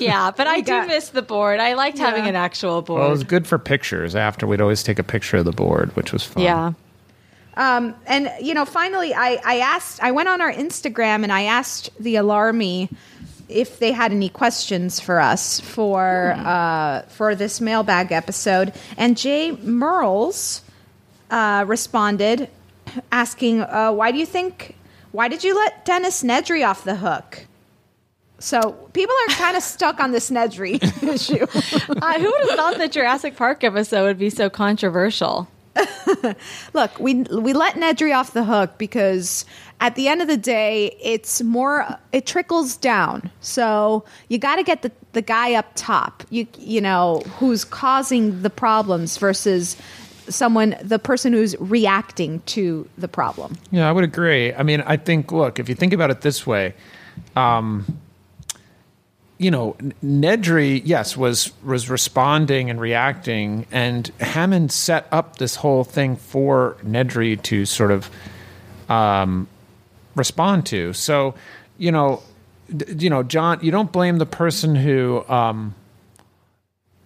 Yeah, 0.00 0.30
but 0.34 0.46
I 0.46 0.56
We 0.56 0.62
do 0.62 0.86
miss 0.86 1.10
the 1.10 1.20
board. 1.20 1.60
I 1.60 1.74
liked 1.74 1.98
having 1.98 2.26
an 2.26 2.34
actual 2.34 2.80
board. 2.80 3.00
Well, 3.00 3.08
it 3.08 3.10
was 3.12 3.22
good 3.22 3.46
for 3.46 3.58
pictures. 3.58 4.16
After 4.16 4.46
we'd 4.46 4.62
always 4.62 4.82
take 4.82 4.98
a 4.98 5.02
picture 5.02 5.36
of 5.36 5.44
the 5.44 5.52
board, 5.52 5.94
which 5.94 6.10
was 6.10 6.22
fun. 6.22 6.42
yeah. 6.42 6.72
Um, 7.54 7.94
and 8.06 8.30
you 8.40 8.54
know, 8.54 8.64
finally, 8.64 9.12
I, 9.12 9.38
I 9.44 9.58
asked. 9.58 10.02
I 10.02 10.12
went 10.12 10.30
on 10.30 10.40
our 10.40 10.50
Instagram 10.50 11.22
and 11.22 11.30
I 11.30 11.42
asked 11.42 11.90
the 12.00 12.14
Alarmy 12.14 12.88
if 13.50 13.78
they 13.78 13.92
had 13.92 14.12
any 14.12 14.28
questions 14.28 15.00
for 15.00 15.20
us 15.20 15.60
for 15.60 16.32
uh, 16.36 17.02
for 17.02 17.34
this 17.34 17.60
mailbag 17.60 18.12
episode. 18.12 18.72
And 18.96 19.16
Jay 19.16 19.52
Merles 19.52 20.62
uh, 21.30 21.64
responded, 21.66 22.48
asking, 23.12 23.62
uh, 23.62 23.92
"Why 23.92 24.12
do 24.12 24.18
you 24.18 24.26
think? 24.26 24.76
Why 25.12 25.28
did 25.28 25.42
you 25.42 25.54
let 25.56 25.84
Dennis 25.84 26.22
Nedry 26.22 26.66
off 26.66 26.84
the 26.84 26.96
hook?" 26.96 27.46
So 28.40 28.72
people 28.94 29.14
are 29.28 29.34
kind 29.34 29.56
of 29.56 29.62
stuck 29.62 30.00
on 30.00 30.12
this 30.12 30.30
Nedry 30.30 30.82
issue. 31.02 31.46
Who 31.46 32.30
would 32.30 32.48
have 32.48 32.56
thought 32.56 32.78
the 32.78 32.88
Jurassic 32.88 33.36
Park 33.36 33.62
episode 33.62 34.04
would 34.04 34.18
be 34.18 34.30
so 34.30 34.48
controversial? 34.48 35.46
Look, 36.74 36.98
we 36.98 37.22
we 37.22 37.52
let 37.52 37.74
Nedry 37.74 38.16
off 38.16 38.32
the 38.32 38.44
hook 38.44 38.76
because 38.78 39.44
at 39.80 39.94
the 39.94 40.08
end 40.08 40.20
of 40.20 40.28
the 40.28 40.36
day, 40.36 40.96
it's 41.00 41.42
more 41.42 41.98
it 42.12 42.26
trickles 42.26 42.76
down. 42.76 43.30
So 43.40 44.04
you 44.28 44.38
got 44.38 44.56
to 44.56 44.62
get 44.62 44.82
the 44.82 44.92
the 45.12 45.22
guy 45.22 45.54
up 45.54 45.66
top. 45.74 46.22
You 46.30 46.46
you 46.58 46.80
know 46.80 47.22
who's 47.38 47.64
causing 47.64 48.42
the 48.42 48.50
problems 48.50 49.16
versus 49.16 49.76
someone 50.28 50.76
the 50.82 50.98
person 50.98 51.32
who's 51.32 51.56
reacting 51.58 52.40
to 52.46 52.88
the 52.98 53.08
problem. 53.08 53.56
Yeah, 53.70 53.88
I 53.88 53.92
would 53.92 54.04
agree. 54.04 54.52
I 54.54 54.62
mean, 54.62 54.82
I 54.82 54.96
think, 54.96 55.32
look, 55.32 55.58
if 55.58 55.68
you 55.68 55.74
think 55.74 55.92
about 55.92 56.10
it 56.10 56.20
this 56.20 56.46
way, 56.46 56.74
um, 57.34 57.98
you 59.38 59.50
know, 59.50 59.76
Nedry, 60.04 60.82
yes, 60.84 61.16
was 61.16 61.52
was 61.64 61.88
responding 61.88 62.68
and 62.68 62.78
reacting, 62.78 63.66
and 63.72 64.12
Hammond 64.20 64.70
set 64.70 65.08
up 65.10 65.36
this 65.36 65.56
whole 65.56 65.84
thing 65.84 66.16
for 66.16 66.76
Nedry 66.84 67.42
to 67.44 67.64
sort 67.64 67.90
of 67.90 68.10
um, 68.90 69.48
respond 70.14 70.66
to. 70.66 70.92
So, 70.92 71.34
you 71.78 71.92
know, 71.92 72.22
d- 72.74 72.86
you 72.98 73.10
know, 73.10 73.22
John, 73.22 73.58
you 73.62 73.70
don't 73.70 73.90
blame 73.92 74.18
the 74.18 74.26
person 74.26 74.74
who. 74.74 75.24
Um, 75.28 75.74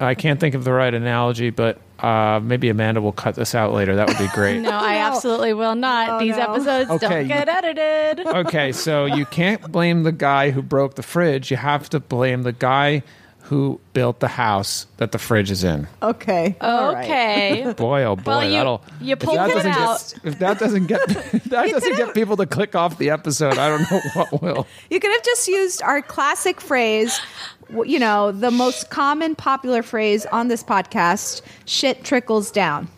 I 0.01 0.15
can't 0.15 0.41
think 0.41 0.55
of 0.57 0.65
the 0.65 0.73
right 0.73 0.93
analogy, 0.93 1.51
but 1.51 1.79
uh, 2.01 2.41
maybe 2.43 2.69
Amanda 2.69 3.01
will 3.01 3.13
cut 3.13 3.37
this 3.37 3.55
out 3.55 3.73
later. 3.73 3.95
That 3.97 4.09
would 4.09 4.19
be 4.19 4.27
great. 4.35 4.61
No, 4.65 4.71
I 4.73 4.97
absolutely 4.97 5.55
will 5.55 5.77
not. 5.77 6.09
Oh, 6.11 6.19
These 6.19 6.37
no. 6.37 6.43
episodes 6.53 6.91
Okay, 6.91 7.09
don't 7.09 7.23
you- 7.23 7.29
get 7.29 7.49
edited. 7.49 8.27
okay, 8.27 8.73
so 8.73 9.05
you 9.07 9.25
can't 9.25 9.71
blame 9.71 10.03
the 10.03 10.13
guy 10.13 10.51
who 10.51 10.63
broke 10.63 10.97
the 10.97 11.03
fridge. 11.03 11.51
You 11.51 11.57
have 11.59 11.89
to 11.91 12.01
blame 12.01 12.43
the 12.43 12.53
guy 12.53 13.05
who 13.49 13.79
built 13.93 14.21
the 14.21 14.29
house 14.29 14.87
that 14.97 15.13
the 15.13 15.19
fridge 15.19 15.51
is 15.51 15.65
in. 15.65 15.87
Okay. 16.03 16.57
All 16.61 16.95
right. 16.95 17.05
Okay. 17.05 17.73
Boy, 17.77 18.03
oh 18.05 18.17
boy, 18.17 18.23
Well, 18.27 18.45
you- 18.45 18.51
that'll 18.53 18.83
you 19.01 19.13
if 19.13 19.19
pulled 19.21 19.37
that 19.37 19.51
it 19.51 19.55
doesn't 19.55 19.71
out. 19.73 20.15
Get, 20.23 20.33
if 20.33 20.39
that 20.39 20.59
doesn't 20.59 20.87
get 20.87 21.01
if 21.35 21.45
that 21.51 21.69
doesn't 21.71 21.97
get 21.97 22.15
people 22.15 22.37
to 22.39 22.47
click 22.47 22.75
off 22.75 22.97
the 22.99 23.11
episode, 23.11 23.59
I 23.59 23.69
don't 23.69 23.91
know 23.91 24.01
what 24.15 24.43
will. 24.43 24.67
You 24.91 24.99
could 24.99 25.11
have 25.13 25.23
just 25.25 25.47
used 25.47 25.83
our 25.83 26.01
classic 26.01 26.61
phrase, 26.61 27.21
w- 27.69 27.93
you 27.93 27.99
know, 27.99 28.33
the 28.33 28.51
most 28.51 28.89
common 28.91 29.35
popular 29.37 29.83
phrase 29.83 30.25
on 30.27 30.49
this 30.49 30.65
podcast, 30.65 31.43
shit 31.67 32.03
trickles 32.03 32.51
down. 32.51 32.89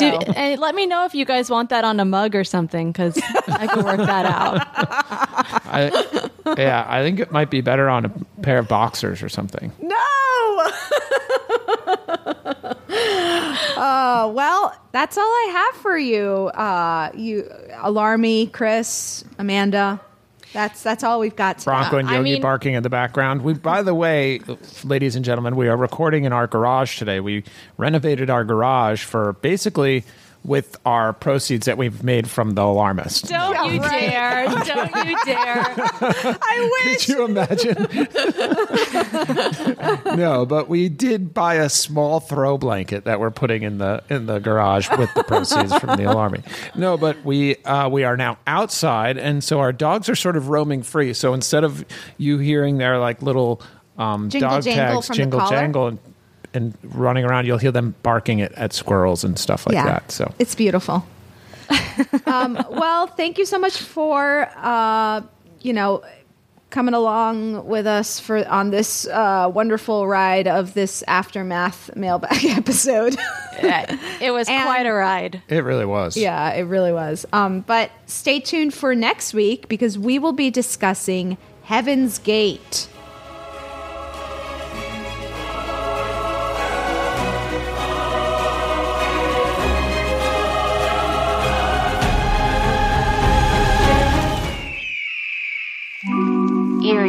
So, 0.00 0.18
Dude, 0.18 0.36
and 0.36 0.60
let 0.60 0.74
me 0.74 0.86
know 0.86 1.04
if 1.04 1.14
you 1.14 1.24
guys 1.24 1.50
want 1.50 1.70
that 1.70 1.84
on 1.84 2.00
a 2.00 2.04
mug 2.04 2.34
or 2.34 2.44
something 2.44 2.90
because 2.90 3.20
I 3.48 3.66
can 3.66 3.84
work 3.84 3.98
that 3.98 4.24
out. 4.24 4.66
I, 5.72 6.30
yeah, 6.58 6.86
I 6.88 7.02
think 7.02 7.20
it 7.20 7.30
might 7.30 7.50
be 7.50 7.60
better 7.60 7.88
on 7.88 8.06
a 8.06 8.08
pair 8.42 8.58
of 8.58 8.68
boxers 8.68 9.22
or 9.22 9.28
something. 9.28 9.72
no! 9.80 9.96
uh, 13.76 14.30
well, 14.34 14.74
that's 14.92 15.16
all 15.18 15.24
I 15.24 15.50
have 15.52 15.82
for 15.82 15.96
you. 15.96 16.46
Uh, 16.48 17.10
you, 17.14 17.42
Alarmy, 17.72 18.50
Chris, 18.52 19.24
Amanda. 19.38 20.00
That's 20.52 20.82
that's 20.82 21.04
all 21.04 21.20
we've 21.20 21.36
got. 21.36 21.62
Bronco 21.64 21.98
and 21.98 22.08
I 22.08 22.14
Yogi 22.16 22.32
mean- 22.32 22.42
barking 22.42 22.74
in 22.74 22.82
the 22.82 22.90
background. 22.90 23.42
We, 23.42 23.54
by 23.54 23.82
the 23.82 23.94
way, 23.94 24.40
ladies 24.84 25.14
and 25.16 25.24
gentlemen, 25.24 25.54
we 25.56 25.68
are 25.68 25.76
recording 25.76 26.24
in 26.24 26.32
our 26.32 26.46
garage 26.46 26.98
today. 26.98 27.20
We 27.20 27.44
renovated 27.76 28.30
our 28.30 28.44
garage 28.44 29.04
for 29.04 29.34
basically 29.34 30.04
with 30.44 30.78
our 30.86 31.12
proceeds 31.12 31.66
that 31.66 31.76
we've 31.76 32.02
made 32.02 32.28
from 32.28 32.52
the 32.52 32.62
alarmist. 32.62 33.28
Don't 33.28 33.72
you 33.72 33.80
dare. 33.80 34.46
Don't 34.46 35.06
you 35.06 35.16
dare. 35.24 35.64
I 36.42 36.70
wish. 36.84 37.06
Could 37.06 37.08
you 37.08 37.24
imagine? 37.26 37.86
no, 40.16 40.46
but 40.46 40.68
we 40.68 40.88
did 40.88 41.34
buy 41.34 41.54
a 41.56 41.68
small 41.68 42.20
throw 42.20 42.56
blanket 42.56 43.04
that 43.04 43.20
we're 43.20 43.30
putting 43.30 43.62
in 43.62 43.78
the 43.78 44.02
in 44.08 44.26
the 44.26 44.38
garage 44.38 44.88
with 44.96 45.12
the 45.14 45.24
proceeds 45.24 45.76
from 45.78 45.96
the 45.96 46.04
alarming. 46.04 46.44
No, 46.74 46.96
but 46.96 47.22
we 47.24 47.56
uh, 47.64 47.88
we 47.88 48.04
are 48.04 48.16
now 48.16 48.38
outside, 48.46 49.18
and 49.18 49.44
so 49.44 49.60
our 49.60 49.72
dogs 49.72 50.08
are 50.08 50.16
sort 50.16 50.36
of 50.36 50.48
roaming 50.48 50.82
free. 50.82 51.12
So 51.12 51.34
instead 51.34 51.64
of 51.64 51.84
you 52.16 52.38
hearing 52.38 52.78
their 52.78 52.98
like 52.98 53.20
little 53.20 53.60
um, 53.98 54.30
Jingle 54.30 54.50
dog 54.50 54.62
jangle 54.62 55.02
tags 55.02 55.06
from 55.06 55.14
the 55.14 55.22
jingle 55.22 55.40
collar? 55.40 55.50
jangle 55.50 55.86
and, 55.88 55.98
and 56.54 56.76
running 56.82 57.24
around, 57.24 57.46
you'll 57.46 57.58
hear 57.58 57.72
them 57.72 57.94
barking 58.02 58.40
at, 58.40 58.52
at 58.52 58.72
squirrels 58.72 59.24
and 59.24 59.38
stuff 59.38 59.66
like 59.66 59.76
that. 59.76 60.10
So 60.10 60.32
it's 60.38 60.54
beautiful. 60.54 61.04
um, 62.26 62.64
well, 62.70 63.06
thank 63.06 63.38
you 63.38 63.44
so 63.44 63.58
much 63.58 63.76
for 63.78 64.48
uh, 64.56 65.22
you 65.60 65.72
know 65.72 66.02
coming 66.70 66.94
along 66.94 67.66
with 67.66 67.84
us 67.86 68.20
for 68.20 68.46
on 68.48 68.70
this 68.70 69.06
uh, 69.08 69.50
wonderful 69.52 70.06
ride 70.06 70.46
of 70.46 70.72
this 70.74 71.02
aftermath 71.08 71.94
mailbag 71.96 72.44
episode. 72.44 73.16
It 73.62 74.32
was 74.32 74.48
And- 74.48 74.62
quite 74.64 74.86
a 74.86 74.92
ride. 74.92 75.42
it 75.48 75.64
really 75.64 75.84
was. 75.84 76.16
yeah, 76.16 76.50
it 76.52 76.62
really 76.62 76.92
was. 76.92 77.26
Um, 77.32 77.60
but 77.62 77.90
stay 78.06 78.40
tuned 78.40 78.72
for 78.72 78.94
next 78.94 79.34
week 79.34 79.68
because 79.68 79.98
we 79.98 80.18
will 80.18 80.32
be 80.32 80.50
discussing 80.50 81.36
Heaven's 81.64 82.18
Gate. 82.20 82.88